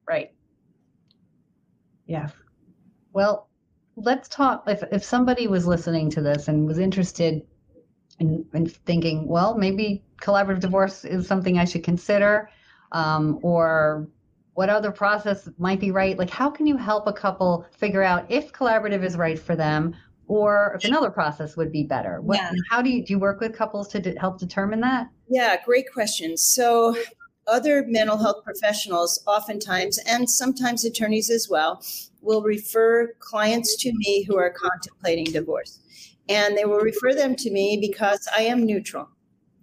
Right. 0.06 0.32
Yeah. 2.06 2.28
Well, 3.12 3.48
let's 3.96 4.28
talk. 4.28 4.64
If, 4.66 4.82
if 4.92 5.04
somebody 5.04 5.46
was 5.46 5.66
listening 5.66 6.10
to 6.10 6.22
this 6.22 6.48
and 6.48 6.66
was 6.66 6.78
interested 6.78 7.42
in, 8.18 8.44
in 8.54 8.66
thinking, 8.66 9.26
well, 9.26 9.56
maybe 9.56 10.04
collaborative 10.20 10.60
divorce 10.60 11.04
is 11.04 11.26
something 11.26 11.58
I 11.58 11.64
should 11.64 11.84
consider, 11.84 12.50
um, 12.92 13.38
or 13.42 14.08
what 14.58 14.68
other 14.68 14.90
process 14.90 15.48
might 15.56 15.78
be 15.78 15.92
right? 15.92 16.18
Like, 16.18 16.30
how 16.30 16.50
can 16.50 16.66
you 16.66 16.76
help 16.76 17.06
a 17.06 17.12
couple 17.12 17.64
figure 17.70 18.02
out 18.02 18.26
if 18.28 18.52
collaborative 18.52 19.04
is 19.04 19.16
right 19.16 19.38
for 19.38 19.54
them 19.54 19.94
or 20.26 20.74
if 20.74 20.84
another 20.84 21.10
process 21.10 21.56
would 21.56 21.70
be 21.70 21.84
better? 21.84 22.20
What, 22.20 22.38
yeah. 22.38 22.50
How 22.68 22.82
do 22.82 22.90
you 22.90 23.04
do 23.04 23.12
you 23.12 23.20
work 23.20 23.38
with 23.38 23.56
couples 23.56 23.86
to 23.90 24.00
de- 24.00 24.18
help 24.18 24.40
determine 24.40 24.80
that? 24.80 25.10
Yeah, 25.28 25.58
great 25.64 25.92
question. 25.92 26.36
So 26.36 26.96
other 27.46 27.84
mental 27.86 28.16
health 28.16 28.42
professionals 28.42 29.22
oftentimes 29.28 29.98
and 29.98 30.28
sometimes 30.28 30.84
attorneys 30.84 31.30
as 31.30 31.46
well 31.48 31.80
will 32.20 32.42
refer 32.42 33.12
clients 33.20 33.76
to 33.76 33.92
me 33.94 34.24
who 34.24 34.36
are 34.36 34.50
contemplating 34.50 35.26
divorce 35.26 35.78
and 36.28 36.58
they 36.58 36.64
will 36.64 36.80
refer 36.80 37.14
them 37.14 37.34
to 37.34 37.50
me 37.50 37.78
because 37.80 38.28
i 38.36 38.42
am 38.42 38.66
neutral 38.66 39.08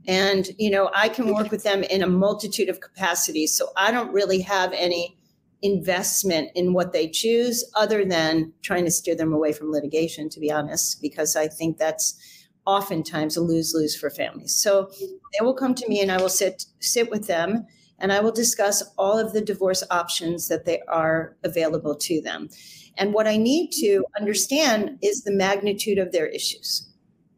and 0.07 0.49
you 0.57 0.69
know 0.69 0.89
i 0.95 1.09
can 1.09 1.33
work 1.33 1.51
with 1.51 1.63
them 1.63 1.83
in 1.83 2.01
a 2.01 2.07
multitude 2.07 2.69
of 2.69 2.79
capacities 2.79 3.55
so 3.55 3.69
i 3.77 3.91
don't 3.91 4.11
really 4.13 4.41
have 4.41 4.71
any 4.73 5.17
investment 5.61 6.49
in 6.53 6.73
what 6.73 6.93
they 6.93 7.07
choose 7.07 7.63
other 7.75 8.05
than 8.05 8.53
trying 8.61 8.85
to 8.85 8.91
steer 8.91 9.15
them 9.15 9.33
away 9.33 9.51
from 9.51 9.71
litigation 9.71 10.29
to 10.29 10.39
be 10.39 10.51
honest 10.51 11.01
because 11.01 11.35
i 11.35 11.47
think 11.47 11.77
that's 11.77 12.19
oftentimes 12.65 13.37
a 13.37 13.41
lose-lose 13.41 13.95
for 13.95 14.09
families. 14.09 14.55
So 14.55 14.89
they 14.99 15.43
will 15.43 15.53
come 15.53 15.75
to 15.75 15.87
me 15.87 16.01
and 16.01 16.11
i 16.11 16.17
will 16.17 16.29
sit 16.29 16.65
sit 16.79 17.09
with 17.09 17.27
them 17.27 17.65
and 17.99 18.11
i 18.11 18.19
will 18.19 18.31
discuss 18.31 18.83
all 18.97 19.17
of 19.17 19.33
the 19.33 19.41
divorce 19.41 19.83
options 19.91 20.47
that 20.47 20.65
they 20.65 20.81
are 20.87 21.35
available 21.43 21.95
to 21.95 22.21
them. 22.21 22.49
And 22.97 23.13
what 23.13 23.27
i 23.27 23.37
need 23.37 23.71
to 23.81 24.03
understand 24.19 24.97
is 25.01 25.23
the 25.23 25.31
magnitude 25.31 25.97
of 25.97 26.11
their 26.11 26.27
issues. 26.27 26.89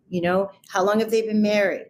You 0.09 0.21
know 0.21 0.51
how 0.69 0.83
long 0.83 0.99
have 0.99 1.11
they 1.11 1.21
been 1.21 1.41
married 1.41 1.87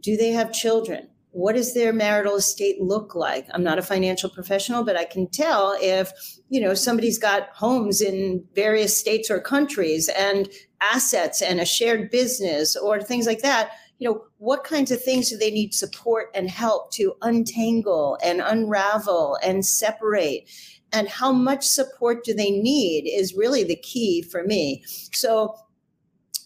do 0.00 0.16
they 0.16 0.30
have 0.30 0.52
children? 0.52 1.08
What 1.32 1.54
does 1.54 1.74
their 1.74 1.92
marital 1.92 2.36
estate 2.36 2.80
look 2.80 3.14
like? 3.14 3.46
I'm 3.52 3.62
not 3.62 3.78
a 3.78 3.82
financial 3.82 4.30
professional 4.30 4.82
but 4.82 4.96
i 4.96 5.04
can 5.04 5.28
tell 5.28 5.76
if 5.80 6.10
you 6.48 6.60
know 6.60 6.74
somebody's 6.74 7.18
got 7.18 7.48
homes 7.54 8.00
in 8.00 8.44
various 8.54 8.96
states 8.96 9.30
or 9.30 9.40
countries 9.40 10.08
and 10.08 10.48
assets 10.80 11.42
and 11.42 11.60
a 11.60 11.64
shared 11.64 12.10
business 12.10 12.76
or 12.76 13.00
things 13.00 13.26
like 13.26 13.42
that 13.42 13.70
you 14.00 14.08
know 14.08 14.24
what 14.38 14.64
kinds 14.64 14.90
of 14.90 15.00
things 15.02 15.28
do 15.28 15.36
they 15.36 15.50
need 15.50 15.74
support 15.74 16.30
and 16.34 16.50
help 16.50 16.90
to 16.92 17.14
untangle 17.22 18.18
and 18.24 18.40
unravel 18.40 19.38
and 19.44 19.64
separate? 19.64 20.50
And 20.92 21.06
how 21.06 21.30
much 21.30 21.64
support 21.64 22.24
do 22.24 22.34
they 22.34 22.50
need 22.50 23.06
is 23.06 23.34
really 23.34 23.62
the 23.62 23.76
key 23.76 24.22
for 24.22 24.42
me. 24.42 24.82
So 25.12 25.54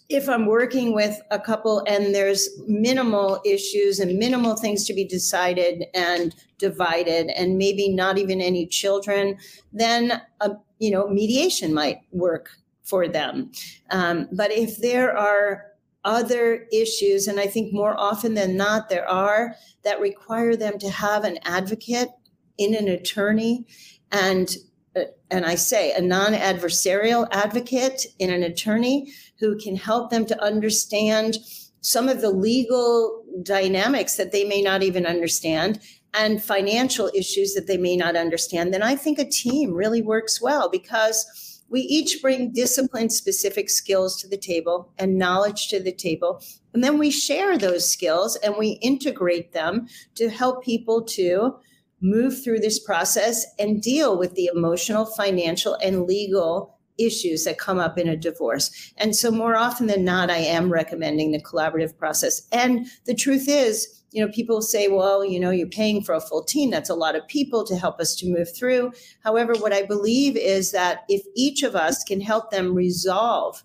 if 0.09 0.29
I'm 0.29 0.47
working 0.47 0.95
with 0.95 1.21
a 1.31 1.39
couple 1.39 1.83
and 1.87 2.15
there's 2.15 2.49
minimal 2.67 3.41
issues 3.45 4.01
and 4.01 4.19
minimal 4.19 4.57
things 4.57 4.87
to 4.87 4.95
be 4.95 5.05
decided 5.05 5.85
and 5.95 6.35
divided 6.59 7.29
and 7.29 7.57
maybe 7.57 7.89
not 7.89 8.19
even 8.19 8.41
any 8.41 8.67
children, 8.67 9.39
then 9.73 10.21
a, 10.41 10.51
you 10.79 10.91
know 10.91 11.09
mediation 11.09 11.73
might 11.73 12.01
work 12.11 12.51
for 12.83 13.09
them. 13.09 13.51
Um, 13.91 14.29
but 14.31 14.53
if 14.53 14.79
there 14.79 15.17
are 15.17 15.65
other 16.05 16.67
issues, 16.71 17.27
and 17.27 17.41
I 17.41 17.47
think 17.47 17.73
more 17.73 17.99
often 17.99 18.35
than 18.35 18.59
not 18.59 18.91
there 18.91 19.09
are 19.09 19.57
that 19.85 20.01
require 20.01 20.55
them 20.55 20.79
to 20.81 20.91
have 20.91 21.25
an 21.25 21.39
advocate 21.45 22.11
in 22.59 22.75
an 22.75 22.89
attorney 22.89 23.65
and 24.13 24.57
uh, 24.97 25.05
and 25.31 25.45
I 25.45 25.57
say 25.57 25.93
a 25.93 26.01
non-adversarial 26.01 27.27
advocate 27.33 28.07
in 28.19 28.31
an 28.31 28.45
attorney 28.45 29.13
who 29.45 29.59
can 29.59 29.77
help 29.77 30.11
them 30.11 30.25
to 30.27 30.43
understand 30.43 31.37
some 31.81 32.09
of 32.09 32.21
the 32.21 32.31
legal 32.31 33.25
dynamics 33.43 34.17
that 34.17 34.33
they 34.33 34.45
may 34.45 34.63
not 34.63 34.83
even 34.83 35.05
understand 35.05 35.81
and 36.15 36.43
financial 36.43 37.11
issues 37.15 37.55
that 37.55 37.67
they 37.67 37.77
may 37.77 37.97
not 37.97 38.17
understand, 38.17 38.73
then 38.73 38.83
I 38.83 38.97
think 38.97 39.19
a 39.19 39.29
team 39.29 39.73
really 39.73 40.01
works 40.01 40.41
well 40.41 40.71
because 40.71 41.61
we 41.69 41.81
each 41.81 42.23
bring 42.23 42.53
discipline 42.53 43.11
specific 43.11 43.69
skills 43.69 44.21
to 44.21 44.29
the 44.29 44.37
table 44.37 44.93
and 44.97 45.19
knowledge 45.19 45.69
to 45.69 45.81
the 45.81 45.93
table. 45.93 46.41
And 46.73 46.85
then 46.85 46.99
we 46.99 47.11
share 47.11 47.59
those 47.59 47.91
skills 47.91 48.37
and 48.37 48.55
we 48.57 48.79
integrate 48.81 49.53
them 49.53 49.89
to 50.15 50.31
help 50.31 50.65
people 50.65 51.03
to 51.03 51.57
move 52.01 52.45
through 52.45 52.61
this 52.61 52.79
process 52.79 53.45
and 53.59 53.83
deal 53.83 54.17
with 54.17 54.35
the 54.35 54.51
emotional, 54.55 55.05
financial, 55.05 55.75
and 55.83 56.07
legal 56.07 56.74
issues 56.99 57.45
that 57.45 57.59
come 57.59 57.79
up 57.79 57.99
in 57.99 58.09
a 58.09 58.17
divorce. 58.17 58.93
And 58.97 59.15
so, 59.15 59.31
more 59.31 59.57
often 59.57 59.87
than 59.87 60.05
not, 60.05 60.31
I 60.31 60.39
am 60.39 60.73
recommending 60.73 61.33
the 61.33 61.43
collaborative 61.43 61.97
process. 61.97 62.47
And 62.53 62.87
the 63.07 63.15
truth 63.15 63.47
is, 63.49 64.03
you 64.13 64.25
know, 64.25 64.31
people 64.33 64.63
say, 64.63 64.87
well, 64.87 65.25
you 65.25 65.41
know, 65.41 65.51
you're 65.51 65.67
paying 65.67 66.03
for 66.03 66.15
a 66.15 66.21
full 66.21 66.45
team. 66.45 66.71
That's 66.71 66.91
a 66.91 66.95
lot 66.95 67.17
of 67.17 67.27
people 67.27 67.65
to 67.65 67.77
help 67.77 68.01
us 68.01 68.15
to 68.17 68.29
move 68.29 68.55
through. 68.57 68.93
However, 69.25 69.55
what 69.55 69.73
I 69.73 69.83
believe 69.83 70.37
is 70.37 70.71
that 70.71 71.05
if 71.09 71.23
each 71.35 71.65
of 71.65 71.75
us 71.75 72.05
can 72.05 72.21
help 72.21 72.51
them 72.51 72.75
resolve 72.75 73.65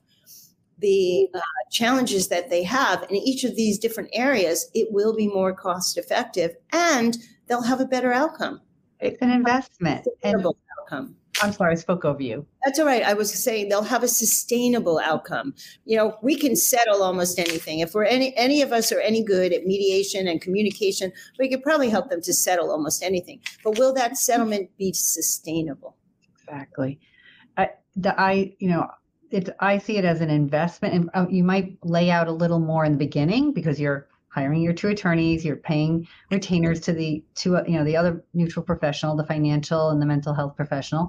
the 0.79 1.27
uh, 1.35 1.41
challenges 1.71 2.29
that 2.29 2.49
they 2.49 2.63
have 2.63 3.03
in 3.09 3.15
each 3.17 3.43
of 3.43 3.55
these 3.55 3.77
different 3.77 4.09
areas, 4.13 4.71
it 4.73 4.87
will 4.91 5.15
be 5.15 5.27
more 5.27 5.53
cost 5.53 5.97
effective 5.97 6.55
and 6.71 7.17
they'll 7.47 7.61
have 7.61 7.81
a 7.81 7.85
better 7.85 8.11
outcome. 8.11 8.59
It's 8.99 9.21
an 9.21 9.29
investment. 9.29 10.07
And, 10.23 10.45
outcome. 10.81 11.15
I'm 11.41 11.53
sorry, 11.53 11.73
I 11.73 11.75
spoke 11.75 12.05
over 12.05 12.21
you. 12.21 12.45
That's 12.65 12.79
all 12.79 12.85
right. 12.85 13.03
I 13.03 13.13
was 13.13 13.33
saying 13.33 13.69
they'll 13.69 13.81
have 13.83 14.03
a 14.03 14.07
sustainable 14.07 14.99
outcome. 14.99 15.53
You 15.85 15.97
know, 15.97 16.17
we 16.21 16.35
can 16.35 16.55
settle 16.55 17.01
almost 17.01 17.39
anything. 17.39 17.79
If 17.79 17.93
we're 17.93 18.03
any 18.03 18.35
any 18.35 18.61
of 18.61 18.71
us 18.71 18.91
are 18.91 18.99
any 18.99 19.23
good 19.23 19.53
at 19.53 19.65
mediation 19.65 20.27
and 20.27 20.41
communication, 20.41 21.11
we 21.37 21.49
could 21.49 21.63
probably 21.63 21.89
help 21.89 22.09
them 22.09 22.21
to 22.21 22.33
settle 22.33 22.71
almost 22.71 23.03
anything. 23.03 23.39
But 23.63 23.77
will 23.77 23.93
that 23.93 24.17
settlement 24.17 24.69
be 24.77 24.93
sustainable? 24.93 25.95
Exactly. 26.43 26.99
I, 27.57 27.69
the, 27.95 28.19
I 28.19 28.55
you 28.59 28.69
know, 28.69 28.87
it's 29.31 29.49
I 29.59 29.77
see 29.77 29.97
it 29.97 30.05
as 30.05 30.21
an 30.21 30.29
investment, 30.29 30.93
and 30.93 31.09
uh, 31.13 31.27
you 31.29 31.43
might 31.43 31.77
lay 31.83 32.09
out 32.09 32.27
a 32.27 32.31
little 32.31 32.59
more 32.59 32.85
in 32.85 32.93
the 32.93 32.97
beginning 32.97 33.53
because 33.53 33.79
you're 33.79 34.07
hiring 34.29 34.61
your 34.61 34.73
two 34.73 34.89
attorneys, 34.89 35.43
you're 35.43 35.55
paying 35.55 36.07
retainers 36.31 36.79
to 36.81 36.93
the 36.93 37.23
to 37.35 37.57
uh, 37.57 37.63
you 37.67 37.77
know 37.77 37.83
the 37.83 37.95
other 37.95 38.23
neutral 38.33 38.63
professional, 38.63 39.15
the 39.15 39.25
financial 39.25 39.89
and 39.89 40.01
the 40.01 40.05
mental 40.05 40.33
health 40.33 40.55
professional. 40.55 41.07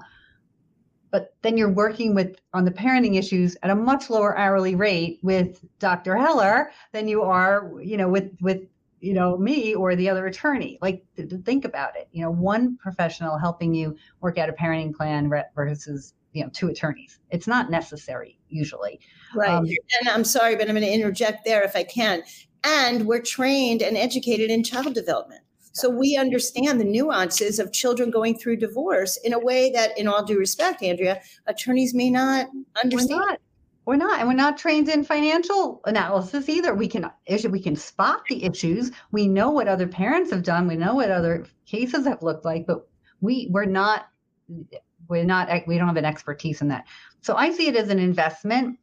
But 1.11 1.35
then 1.41 1.57
you're 1.57 1.71
working 1.71 2.15
with 2.15 2.37
on 2.53 2.65
the 2.65 2.71
parenting 2.71 3.17
issues 3.17 3.57
at 3.63 3.69
a 3.69 3.75
much 3.75 4.09
lower 4.09 4.37
hourly 4.37 4.75
rate 4.75 5.19
with 5.21 5.63
Dr. 5.79 6.15
Heller 6.15 6.71
than 6.93 7.07
you 7.07 7.21
are, 7.21 7.71
you 7.81 7.97
know, 7.97 8.09
with 8.09 8.31
with 8.41 8.61
you 9.01 9.13
know 9.13 9.37
me 9.37 9.75
or 9.75 9.95
the 9.95 10.09
other 10.09 10.25
attorney. 10.25 10.79
Like 10.81 11.03
to, 11.17 11.27
to 11.27 11.37
think 11.39 11.65
about 11.65 11.95
it, 11.95 12.07
you 12.11 12.23
know, 12.23 12.31
one 12.31 12.77
professional 12.77 13.37
helping 13.37 13.73
you 13.73 13.97
work 14.21 14.37
out 14.37 14.49
a 14.49 14.53
parenting 14.53 14.95
plan 14.95 15.29
versus 15.55 16.13
you 16.33 16.43
know 16.43 16.49
two 16.53 16.69
attorneys. 16.69 17.19
It's 17.29 17.47
not 17.47 17.69
necessary 17.69 18.39
usually. 18.49 18.99
Right. 19.35 19.49
Um, 19.49 19.65
and 19.65 20.09
I'm 20.09 20.23
sorry, 20.23 20.55
but 20.55 20.69
I'm 20.69 20.75
going 20.75 20.85
to 20.85 20.91
interject 20.91 21.45
there 21.45 21.63
if 21.63 21.75
I 21.75 21.83
can 21.83 22.23
and 22.63 23.07
we're 23.07 23.21
trained 23.21 23.81
and 23.81 23.97
educated 23.97 24.49
in 24.49 24.63
child 24.63 24.93
development. 24.93 25.41
So 25.73 25.89
we 25.89 26.17
understand 26.17 26.79
the 26.79 26.85
nuances 26.85 27.59
of 27.59 27.71
children 27.71 28.11
going 28.11 28.37
through 28.37 28.57
divorce 28.57 29.17
in 29.23 29.33
a 29.33 29.39
way 29.39 29.71
that, 29.71 29.97
in 29.97 30.07
all 30.07 30.23
due 30.23 30.37
respect, 30.37 30.83
Andrea, 30.83 31.21
attorneys 31.47 31.93
may 31.93 32.09
not 32.09 32.47
understand. 32.83 33.19
We're 33.19 33.25
not. 33.27 33.39
We're 33.83 33.95
not, 33.95 34.19
and 34.19 34.27
we're 34.29 34.35
not 34.35 34.59
trained 34.59 34.89
in 34.89 35.03
financial 35.03 35.81
analysis 35.85 36.47
either. 36.47 36.75
We 36.75 36.87
can 36.87 37.09
we 37.49 37.59
can 37.59 37.75
spot 37.75 38.21
the 38.29 38.43
issues. 38.43 38.91
We 39.11 39.27
know 39.27 39.49
what 39.49 39.67
other 39.67 39.87
parents 39.87 40.29
have 40.29 40.43
done. 40.43 40.67
We 40.67 40.75
know 40.75 40.93
what 40.93 41.09
other 41.09 41.47
cases 41.65 42.05
have 42.05 42.21
looked 42.21 42.45
like, 42.45 42.67
but 42.67 42.87
we 43.21 43.47
we're 43.51 43.65
not 43.65 44.09
we're 45.07 45.25
not 45.25 45.49
we 45.65 45.79
don't 45.79 45.87
have 45.87 45.97
an 45.97 46.05
expertise 46.05 46.61
in 46.61 46.67
that. 46.67 46.85
So 47.21 47.35
I 47.35 47.51
see 47.51 47.67
it 47.67 47.75
as 47.75 47.89
an 47.89 47.97
investment 47.97 48.77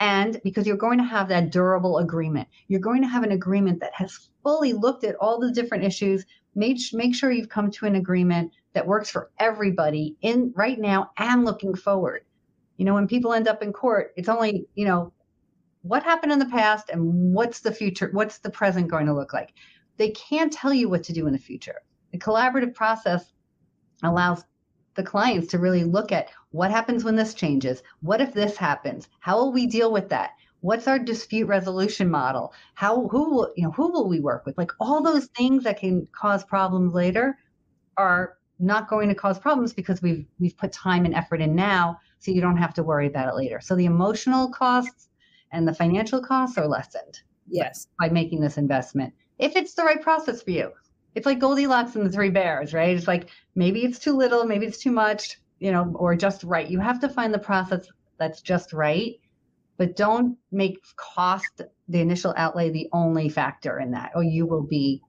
and 0.00 0.40
because 0.42 0.66
you're 0.66 0.76
going 0.76 0.98
to 0.98 1.04
have 1.04 1.28
that 1.28 1.50
durable 1.50 1.98
agreement, 1.98 2.48
you're 2.68 2.80
going 2.80 3.02
to 3.02 3.08
have 3.08 3.22
an 3.22 3.32
agreement 3.32 3.80
that 3.80 3.94
has 3.94 4.28
fully 4.42 4.72
looked 4.72 5.04
at 5.04 5.16
all 5.16 5.38
the 5.38 5.52
different 5.52 5.84
issues, 5.84 6.24
make, 6.54 6.78
make 6.92 7.14
sure 7.14 7.30
you've 7.30 7.48
come 7.48 7.70
to 7.70 7.86
an 7.86 7.96
agreement 7.96 8.52
that 8.72 8.86
works 8.86 9.10
for 9.10 9.30
everybody 9.38 10.16
in 10.20 10.52
right 10.56 10.78
now 10.78 11.10
and 11.16 11.44
looking 11.44 11.74
forward. 11.74 12.24
You 12.76 12.84
know, 12.84 12.94
when 12.94 13.06
people 13.06 13.32
end 13.32 13.46
up 13.46 13.62
in 13.62 13.72
court, 13.72 14.12
it's 14.16 14.28
only, 14.28 14.66
you 14.74 14.84
know, 14.84 15.12
what 15.82 16.02
happened 16.02 16.32
in 16.32 16.38
the 16.38 16.46
past 16.46 16.90
and 16.90 17.32
what's 17.32 17.60
the 17.60 17.72
future, 17.72 18.10
what's 18.12 18.38
the 18.38 18.50
present 18.50 18.88
going 18.88 19.06
to 19.06 19.14
look 19.14 19.32
like. 19.32 19.50
They 19.96 20.10
can't 20.10 20.52
tell 20.52 20.74
you 20.74 20.88
what 20.88 21.04
to 21.04 21.12
do 21.12 21.26
in 21.26 21.32
the 21.32 21.38
future. 21.38 21.82
The 22.10 22.18
collaborative 22.18 22.74
process 22.74 23.32
allows 24.02 24.44
the 24.94 25.02
clients 25.02 25.48
to 25.48 25.58
really 25.58 25.84
look 25.84 26.10
at 26.10 26.30
what 26.54 26.70
happens 26.70 27.02
when 27.02 27.16
this 27.16 27.34
changes? 27.34 27.82
What 28.00 28.20
if 28.20 28.32
this 28.32 28.56
happens? 28.56 29.08
How 29.18 29.36
will 29.38 29.52
we 29.52 29.66
deal 29.66 29.90
with 29.90 30.08
that? 30.10 30.30
What's 30.60 30.86
our 30.86 31.00
dispute 31.00 31.48
resolution 31.48 32.08
model? 32.08 32.54
How 32.74 33.08
who 33.08 33.28
will 33.28 33.52
you 33.56 33.64
know 33.64 33.72
who 33.72 33.90
will 33.90 34.08
we 34.08 34.20
work 34.20 34.46
with? 34.46 34.56
Like 34.56 34.70
all 34.78 35.02
those 35.02 35.26
things 35.36 35.64
that 35.64 35.80
can 35.80 36.06
cause 36.12 36.44
problems 36.44 36.94
later 36.94 37.36
are 37.96 38.38
not 38.60 38.88
going 38.88 39.08
to 39.08 39.16
cause 39.16 39.36
problems 39.36 39.72
because 39.72 40.00
we've 40.00 40.26
we've 40.38 40.56
put 40.56 40.70
time 40.70 41.04
and 41.04 41.12
effort 41.12 41.40
in 41.40 41.56
now 41.56 41.98
so 42.20 42.30
you 42.30 42.40
don't 42.40 42.56
have 42.56 42.74
to 42.74 42.84
worry 42.84 43.08
about 43.08 43.28
it 43.28 43.34
later. 43.34 43.60
So 43.60 43.74
the 43.74 43.86
emotional 43.86 44.48
costs 44.48 45.08
and 45.50 45.66
the 45.66 45.74
financial 45.74 46.22
costs 46.22 46.56
are 46.56 46.68
lessened. 46.68 47.20
Yes. 47.48 47.88
By 47.98 48.10
making 48.10 48.40
this 48.40 48.58
investment. 48.58 49.12
If 49.40 49.56
it's 49.56 49.74
the 49.74 49.82
right 49.82 50.00
process 50.00 50.40
for 50.40 50.52
you 50.52 50.70
it's 51.14 51.26
like 51.26 51.38
Goldilocks 51.38 51.94
and 51.94 52.04
the 52.04 52.10
Three 52.10 52.30
Bears, 52.30 52.74
right? 52.74 52.96
It's 52.96 53.06
like 53.06 53.30
maybe 53.54 53.84
it's 53.84 53.98
too 53.98 54.16
little, 54.16 54.44
maybe 54.44 54.66
it's 54.66 54.78
too 54.78 54.90
much, 54.90 55.38
you 55.58 55.72
know, 55.72 55.92
or 55.96 56.14
just 56.16 56.44
right. 56.44 56.68
You 56.68 56.80
have 56.80 57.00
to 57.00 57.08
find 57.08 57.32
the 57.32 57.38
process 57.38 57.86
that's 58.18 58.40
just 58.40 58.72
right, 58.72 59.14
but 59.76 59.96
don't 59.96 60.36
make 60.52 60.78
cost 60.96 61.62
the 61.88 62.00
initial 62.00 62.34
outlay 62.36 62.70
the 62.70 62.88
only 62.92 63.28
factor 63.28 63.78
in 63.78 63.90
that, 63.92 64.12
or 64.14 64.22
you 64.22 64.46
will 64.46 64.62
be, 64.62 65.02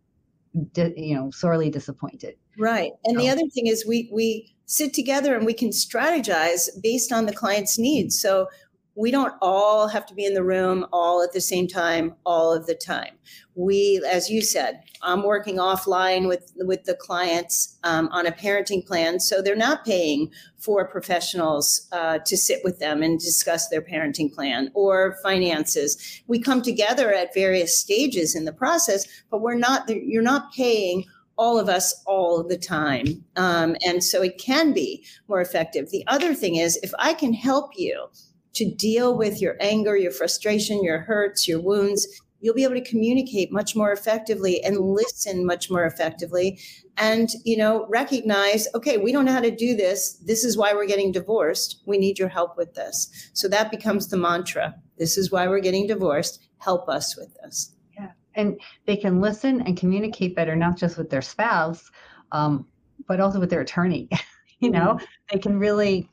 you 0.75 1.15
know, 1.15 1.31
sorely 1.31 1.69
disappointed. 1.69 2.35
Right. 2.57 2.91
And 3.03 3.17
so. 3.17 3.21
the 3.21 3.29
other 3.29 3.47
thing 3.53 3.67
is 3.67 3.85
we 3.85 4.09
we 4.13 4.55
sit 4.65 4.93
together 4.93 5.35
and 5.35 5.45
we 5.45 5.53
can 5.53 5.69
strategize 5.69 6.69
based 6.81 7.11
on 7.11 7.25
the 7.25 7.33
client's 7.33 7.77
needs. 7.77 8.19
So 8.19 8.47
we 8.95 9.11
don't 9.11 9.33
all 9.41 9.87
have 9.87 10.05
to 10.05 10.13
be 10.13 10.25
in 10.25 10.33
the 10.33 10.43
room 10.43 10.85
all 10.91 11.21
at 11.21 11.33
the 11.33 11.41
same 11.41 11.67
time 11.67 12.15
all 12.25 12.53
of 12.53 12.65
the 12.65 12.75
time 12.75 13.13
we 13.55 14.01
as 14.09 14.29
you 14.29 14.41
said 14.41 14.81
i'm 15.01 15.23
working 15.23 15.57
offline 15.57 16.27
with 16.27 16.53
with 16.57 16.83
the 16.85 16.95
clients 16.95 17.77
um, 17.83 18.07
on 18.11 18.25
a 18.25 18.31
parenting 18.31 18.85
plan 18.85 19.19
so 19.19 19.41
they're 19.41 19.55
not 19.55 19.85
paying 19.85 20.31
for 20.57 20.87
professionals 20.87 21.87
uh, 21.91 22.17
to 22.25 22.35
sit 22.35 22.61
with 22.63 22.79
them 22.79 23.03
and 23.03 23.19
discuss 23.19 23.69
their 23.69 23.81
parenting 23.81 24.33
plan 24.33 24.71
or 24.73 25.17
finances 25.21 26.21
we 26.27 26.39
come 26.39 26.61
together 26.61 27.13
at 27.13 27.33
various 27.33 27.77
stages 27.77 28.35
in 28.35 28.45
the 28.45 28.53
process 28.53 29.05
but 29.29 29.41
we're 29.41 29.55
not 29.55 29.87
you're 29.89 30.21
not 30.21 30.51
paying 30.53 31.05
all 31.37 31.59
of 31.59 31.67
us 31.67 32.01
all 32.05 32.43
the 32.43 32.57
time. 32.57 33.23
Um, 33.35 33.75
and 33.85 34.03
so 34.03 34.21
it 34.21 34.37
can 34.37 34.73
be 34.73 35.05
more 35.27 35.41
effective. 35.41 35.89
The 35.89 36.05
other 36.07 36.33
thing 36.33 36.55
is, 36.55 36.77
if 36.81 36.93
I 36.97 37.13
can 37.13 37.33
help 37.33 37.71
you 37.75 38.07
to 38.55 38.69
deal 38.75 39.17
with 39.17 39.41
your 39.41 39.55
anger, 39.59 39.95
your 39.95 40.11
frustration, 40.11 40.83
your 40.83 40.99
hurts, 40.99 41.47
your 41.47 41.61
wounds. 41.61 42.07
You'll 42.39 42.55
be 42.55 42.63
able 42.63 42.75
to 42.75 42.89
communicate 42.89 43.51
much 43.51 43.75
more 43.75 43.91
effectively 43.91 44.63
and 44.63 44.77
listen 44.79 45.45
much 45.45 45.69
more 45.69 45.85
effectively 45.85 46.59
and 46.97 47.29
you 47.43 47.57
know 47.57 47.85
recognize 47.89 48.67
okay 48.73 48.97
we 48.97 49.11
don't 49.11 49.25
know 49.25 49.33
how 49.33 49.41
to 49.41 49.55
do 49.55 49.75
this. 49.75 50.13
This 50.25 50.43
is 50.43 50.57
why 50.57 50.73
we're 50.73 50.85
getting 50.85 51.11
divorced. 51.11 51.81
We 51.85 51.97
need 51.97 52.19
your 52.19 52.29
help 52.29 52.57
with 52.57 52.73
this. 52.73 53.31
So 53.33 53.47
that 53.49 53.71
becomes 53.71 54.07
the 54.07 54.17
mantra. 54.17 54.75
This 54.97 55.17
is 55.17 55.31
why 55.31 55.47
we're 55.47 55.59
getting 55.59 55.87
divorced. 55.87 56.47
Help 56.59 56.87
us 56.87 57.17
with 57.17 57.35
this. 57.41 57.75
Yeah. 57.97 58.11
And 58.35 58.59
they 58.85 58.95
can 58.95 59.21
listen 59.21 59.61
and 59.61 59.75
communicate 59.77 60.35
better 60.35 60.55
not 60.55 60.77
just 60.77 60.97
with 60.97 61.09
their 61.09 61.21
spouse 61.21 61.89
um, 62.31 62.67
but 63.07 63.19
also 63.19 63.39
with 63.39 63.49
their 63.49 63.61
attorney 63.61 64.07
you 64.59 64.69
know? 64.71 64.95
Mm-hmm. 64.95 65.05
they 65.31 65.39
can 65.39 65.59
really 65.59 66.09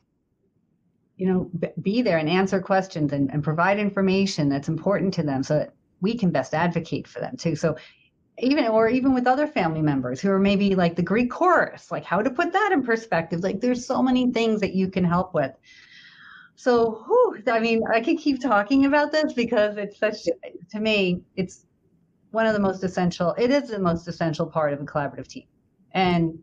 you 1.17 1.27
know, 1.27 1.49
be 1.81 2.01
there 2.01 2.17
and 2.17 2.29
answer 2.29 2.59
questions 2.59 3.13
and, 3.13 3.31
and 3.31 3.43
provide 3.43 3.79
information 3.79 4.49
that's 4.49 4.67
important 4.67 5.13
to 5.13 5.23
them 5.23 5.43
so 5.43 5.59
that 5.59 5.73
we 6.01 6.17
can 6.17 6.31
best 6.31 6.53
advocate 6.53 7.07
for 7.07 7.19
them 7.19 7.37
too. 7.37 7.55
So 7.55 7.75
even 8.39 8.67
or 8.67 8.87
even 8.89 9.13
with 9.13 9.27
other 9.27 9.45
family 9.45 9.81
members 9.81 10.19
who 10.19 10.29
are 10.31 10.39
maybe 10.39 10.75
like 10.75 10.95
the 10.95 11.03
Greek 11.03 11.29
chorus, 11.29 11.91
like 11.91 12.03
how 12.03 12.21
to 12.21 12.31
put 12.31 12.51
that 12.51 12.71
in 12.71 12.83
perspective. 12.83 13.41
Like 13.41 13.61
there's 13.61 13.85
so 13.85 14.01
many 14.01 14.31
things 14.31 14.59
that 14.61 14.73
you 14.73 14.89
can 14.89 15.03
help 15.03 15.33
with. 15.33 15.51
So, 16.55 17.03
whew, 17.07 17.43
I 17.47 17.59
mean, 17.59 17.81
I 17.91 17.99
could 17.99 18.17
keep 18.17 18.41
talking 18.41 18.85
about 18.85 19.11
this 19.11 19.33
because 19.33 19.77
it's 19.77 19.97
such 19.97 20.23
to 20.71 20.79
me, 20.79 21.21
it's 21.35 21.65
one 22.31 22.45
of 22.45 22.53
the 22.53 22.59
most 22.59 22.83
essential. 22.83 23.35
It 23.37 23.51
is 23.51 23.69
the 23.69 23.79
most 23.79 24.07
essential 24.07 24.47
part 24.47 24.73
of 24.73 24.81
a 24.81 24.85
collaborative 24.85 25.27
team. 25.27 25.45
And 25.91 26.39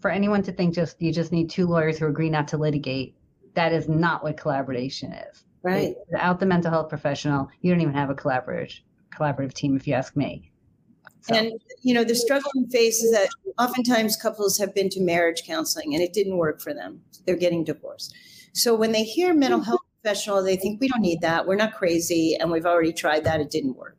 for 0.00 0.10
anyone 0.10 0.42
to 0.42 0.52
think 0.52 0.74
just 0.74 1.00
you 1.00 1.12
just 1.12 1.32
need 1.32 1.48
two 1.48 1.66
lawyers 1.66 1.98
who 1.98 2.06
agree 2.06 2.30
not 2.30 2.48
to 2.48 2.56
litigate 2.56 3.14
that 3.54 3.72
is 3.72 3.88
not 3.88 4.22
what 4.22 4.36
collaboration 4.36 5.12
is. 5.12 5.44
Right. 5.62 5.94
Without 6.10 6.40
the 6.40 6.46
mental 6.46 6.70
health 6.70 6.88
professional, 6.88 7.48
you 7.60 7.70
don't 7.70 7.80
even 7.80 7.94
have 7.94 8.10
a 8.10 8.14
collaborative 8.14 8.80
collaborative 9.14 9.52
team, 9.52 9.76
if 9.76 9.86
you 9.86 9.94
ask 9.94 10.16
me. 10.16 10.50
So. 11.22 11.34
And 11.34 11.52
you 11.82 11.92
know, 11.92 12.04
the 12.04 12.14
struggle 12.14 12.50
we 12.54 12.66
face 12.70 13.02
is 13.02 13.12
that 13.12 13.28
oftentimes 13.58 14.16
couples 14.16 14.56
have 14.58 14.74
been 14.74 14.88
to 14.90 15.00
marriage 15.00 15.42
counseling 15.46 15.94
and 15.94 16.02
it 16.02 16.12
didn't 16.12 16.38
work 16.38 16.62
for 16.62 16.72
them. 16.72 17.02
They're 17.26 17.36
getting 17.36 17.64
divorced. 17.64 18.14
So 18.52 18.74
when 18.74 18.92
they 18.92 19.04
hear 19.04 19.34
mental 19.34 19.60
health 19.60 19.80
professional, 20.02 20.42
they 20.42 20.56
think 20.56 20.80
we 20.80 20.88
don't 20.88 21.02
need 21.02 21.20
that. 21.20 21.46
We're 21.46 21.56
not 21.56 21.74
crazy, 21.74 22.36
and 22.40 22.50
we've 22.50 22.66
already 22.66 22.92
tried 22.92 23.24
that. 23.24 23.40
It 23.40 23.50
didn't 23.50 23.76
work. 23.76 23.98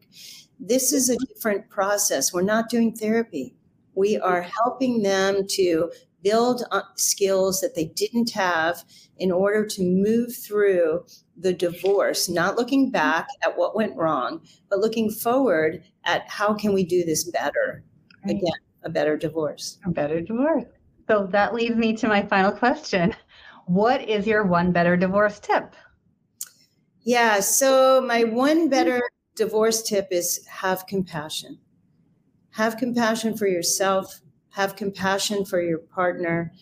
This 0.60 0.94
is 0.94 1.10
a 1.10 1.18
different 1.18 1.70
process. 1.70 2.34
We're 2.34 2.42
not 2.42 2.70
doing 2.70 2.94
therapy. 2.94 3.56
We 3.94 4.18
are 4.18 4.42
helping 4.42 5.04
them 5.04 5.46
to 5.52 5.92
build 6.23 6.63
skills 6.95 7.62
that 7.62 7.75
they 7.75 7.86
didn't 7.86 8.31
have 8.31 8.84
in 9.17 9.31
order 9.31 9.65
to 9.65 9.84
move 9.84 10.36
through 10.36 11.05
the 11.38 11.53
divorce, 11.53 12.29
not 12.29 12.55
looking 12.55 12.91
back 12.91 13.27
at 13.43 13.57
what 13.57 13.75
went 13.75 13.95
wrong, 13.95 14.41
but 14.69 14.79
looking 14.79 15.10
forward 15.10 15.84
at 16.05 16.27
how 16.29 16.53
can 16.53 16.73
we 16.73 16.84
do 16.84 17.03
this 17.03 17.23
better? 17.25 17.84
Right. 18.25 18.38
Again, 18.38 18.60
a 18.84 18.89
better 18.89 19.17
divorce. 19.17 19.79
A 19.86 19.89
better 19.89 20.21
divorce. 20.21 20.65
So 21.07 21.27
that 21.31 21.53
leads 21.53 21.75
me 21.75 21.93
to 21.97 22.07
my 22.07 22.25
final 22.25 22.51
question. 22.51 23.15
What 23.65 24.07
is 24.07 24.25
your 24.27 24.45
one 24.45 24.71
better 24.71 24.97
divorce 24.97 25.39
tip? 25.39 25.75
Yeah, 27.03 27.39
so 27.39 28.01
my 28.01 28.23
one 28.23 28.69
better 28.69 29.01
divorce 29.36 29.81
tip 29.81 30.07
is 30.12 30.45
have 30.47 30.86
compassion. 30.88 31.60
Have 32.51 32.77
compassion 32.77 33.36
for 33.36 33.47
yourself, 33.47 34.20
have 34.52 34.76
compassion 34.76 35.46
for 35.46 35.62
your 35.62 35.80
partner, 35.80 36.54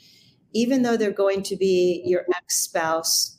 even 0.54 0.82
though 0.82 0.98
they're 0.98 1.12
going 1.12 1.44
to 1.44 1.56
be 1.56 2.02
your 2.06 2.26
ex 2.36 2.58
spouse. 2.58 3.38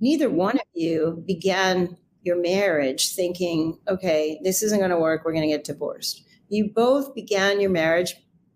Neither 0.00 0.30
one 0.30 0.56
of 0.56 0.66
you 0.74 1.22
began 1.26 1.96
your 2.22 2.40
marriage 2.40 3.14
thinking, 3.14 3.78
okay, 3.88 4.40
this 4.42 4.62
isn't 4.62 4.78
going 4.78 4.90
to 4.90 4.98
work, 4.98 5.24
we're 5.24 5.32
going 5.32 5.48
to 5.48 5.54
get 5.54 5.64
divorced. 5.64 6.24
You 6.48 6.70
both 6.74 7.14
began 7.14 7.60
your 7.60 7.70
marriage, 7.70 8.14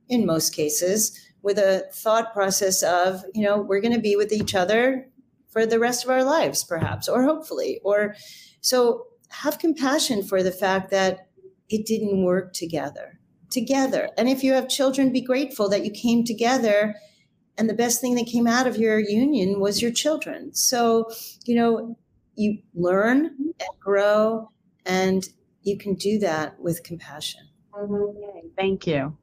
in 0.09 0.27
most 0.27 0.55
cases, 0.55 1.19
with 1.43 1.59
a 1.59 1.85
thought 1.93 2.33
process 2.33 2.83
of, 2.83 3.25
you 3.35 3.43
know, 3.43 3.61
we're 3.61 3.81
going 3.81 3.95
to 3.95 4.01
be 4.01 4.17
with 4.17 4.33
each 4.33 4.55
other 4.55 5.09
for 5.49 5.67
the 5.67 5.79
rest 5.79 6.05
of 6.05 6.11
our 6.11 6.25
lives, 6.25 6.65
perhaps, 6.65 7.09
or 7.09 7.23
hopefully. 7.23 7.81
Or 7.85 8.15
so 8.61 9.07
have 9.31 9.59
compassion 9.59 10.23
for 10.23 10.43
the 10.43 10.53
fact 10.53 10.91
that 10.91 11.29
it 11.69 11.87
didn't 11.87 12.25
work 12.25 12.53
together. 12.53 13.19
Together. 13.53 14.09
And 14.17 14.29
if 14.29 14.43
you 14.43 14.55
have 14.55 14.69
children, 14.69 15.13
be 15.13 15.21
grateful 15.21 15.69
that 15.69 15.85
you 15.85 15.91
came 15.91 16.25
together 16.25 16.95
and 17.59 17.69
the 17.69 17.75
best 17.75 18.01
thing 18.01 18.15
that 18.15 18.27
came 18.27 18.47
out 18.47 18.67
of 18.67 18.77
your 18.77 18.99
union 18.99 19.61
was 19.61 19.83
your 19.83 19.93
children. 19.93 20.55
So, 20.55 21.11
you 21.45 21.55
know, 21.55 21.99
you 22.35 22.59
learn 22.75 23.27
and 23.27 23.69
grow, 23.79 24.51
and 24.87 25.23
you 25.63 25.77
can 25.77 25.95
do 25.95 26.19
that 26.21 26.59
with 26.59 26.83
compassion. 26.83 27.43
Thank 28.57 28.87
you. 28.87 29.17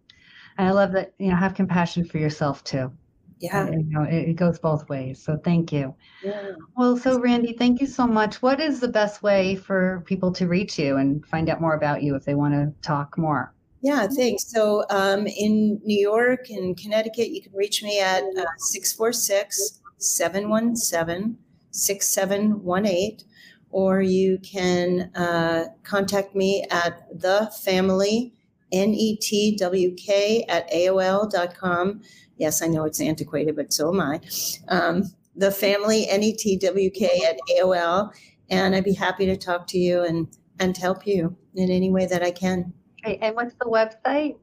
And 0.57 0.67
I 0.67 0.71
love 0.71 0.91
that, 0.93 1.13
you 1.17 1.29
know, 1.29 1.35
have 1.35 1.55
compassion 1.55 2.05
for 2.05 2.17
yourself 2.17 2.63
too. 2.63 2.91
Yeah. 3.39 3.69
You 3.69 3.85
know, 3.87 4.03
it, 4.03 4.29
it 4.29 4.35
goes 4.35 4.59
both 4.59 4.87
ways. 4.89 5.23
So 5.23 5.37
thank 5.37 5.71
you. 5.71 5.95
Yeah. 6.23 6.51
Well, 6.75 6.97
so 6.97 7.19
Randy, 7.19 7.53
thank 7.53 7.79
you 7.79 7.87
so 7.87 8.05
much. 8.05 8.41
What 8.41 8.59
is 8.59 8.79
the 8.79 8.89
best 8.89 9.23
way 9.23 9.55
for 9.55 10.03
people 10.05 10.31
to 10.33 10.47
reach 10.47 10.77
you 10.77 10.97
and 10.97 11.25
find 11.25 11.49
out 11.49 11.61
more 11.61 11.73
about 11.73 12.03
you 12.03 12.15
if 12.15 12.25
they 12.25 12.35
want 12.35 12.53
to 12.53 12.73
talk 12.81 13.17
more? 13.17 13.53
Yeah, 13.81 14.07
thanks. 14.07 14.51
So 14.51 14.83
um, 14.89 15.25
in 15.27 15.79
New 15.83 15.99
York 15.99 16.49
and 16.49 16.75
Connecticut, 16.75 17.29
you 17.29 17.41
can 17.41 17.53
reach 17.53 17.81
me 17.81 17.99
at 17.99 18.23
uh, 18.23 18.45
646 18.57 19.79
717 19.97 21.37
6718, 21.71 23.19
or 23.69 24.01
you 24.01 24.37
can 24.39 25.11
uh, 25.15 25.65
contact 25.83 26.35
me 26.35 26.65
at 26.71 27.07
the 27.17 27.51
family 27.63 28.33
netwk 28.73 30.43
at 30.47 30.69
aol.com. 30.71 32.01
Yes, 32.37 32.61
I 32.61 32.67
know 32.67 32.85
it's 32.85 33.01
antiquated, 33.01 33.55
but 33.55 33.73
so 33.73 33.93
am 33.93 34.01
I. 34.01 34.19
Um, 34.67 35.03
the 35.35 35.51
family 35.51 36.07
netwk 36.11 37.23
at 37.23 37.37
aol, 37.57 38.11
and 38.49 38.75
I'd 38.75 38.83
be 38.83 38.93
happy 38.93 39.25
to 39.25 39.37
talk 39.37 39.67
to 39.67 39.77
you 39.77 40.03
and 40.03 40.27
and 40.59 40.75
help 40.75 41.07
you 41.07 41.37
in 41.55 41.71
any 41.71 41.89
way 41.89 42.05
that 42.05 42.21
I 42.21 42.31
can. 42.31 42.73
Great. 43.03 43.19
And 43.21 43.35
what's 43.35 43.53
the 43.55 43.65
website? 43.65 44.37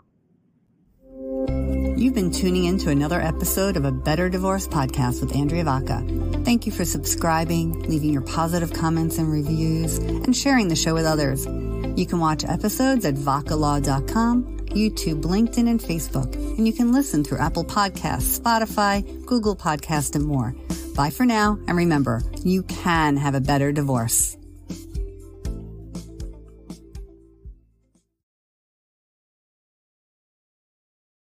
You've 1.27 2.15
been 2.15 2.31
tuning 2.31 2.67
in 2.67 2.79
to 2.79 2.91
another 2.91 3.21
episode 3.21 3.77
of 3.77 3.85
a 3.85 3.91
Better 3.91 4.29
Divorce 4.29 4.69
podcast 4.69 5.21
with 5.21 5.35
Andrea 5.35 5.65
Vacca. 5.65 6.45
Thank 6.45 6.67
you 6.67 6.73
for 6.73 6.85
subscribing, 6.85 7.83
leaving 7.83 8.13
your 8.13 8.23
positive 8.23 8.73
comments 8.73 9.19
and 9.19 9.33
reviews, 9.33 9.99
and 9.99 10.37
sharing 10.37 10.69
the 10.69 10.77
show 10.77 10.95
with 10.95 11.05
others. 11.05 11.45
You 11.45 12.07
can 12.07 12.21
watch 12.21 12.45
episodes 12.45 13.05
at 13.05 13.15
vaccalaw.com, 13.15 14.59
YouTube, 14.69 15.23
LinkedIn, 15.23 15.69
and 15.69 15.81
Facebook, 15.81 16.33
and 16.35 16.67
you 16.67 16.73
can 16.73 16.93
listen 16.93 17.25
through 17.25 17.39
Apple 17.39 17.65
Podcasts, 17.65 18.39
Spotify, 18.39 19.25
Google 19.27 19.57
Podcast, 19.57 20.15
and 20.15 20.25
more. 20.25 20.55
Bye 20.95 21.11
for 21.11 21.27
now, 21.27 21.59
and 21.67 21.77
remember, 21.77 22.23
you 22.45 22.63
can 22.63 23.17
have 23.17 23.35
a 23.35 23.41
better 23.41 23.73
divorce. 23.73 24.37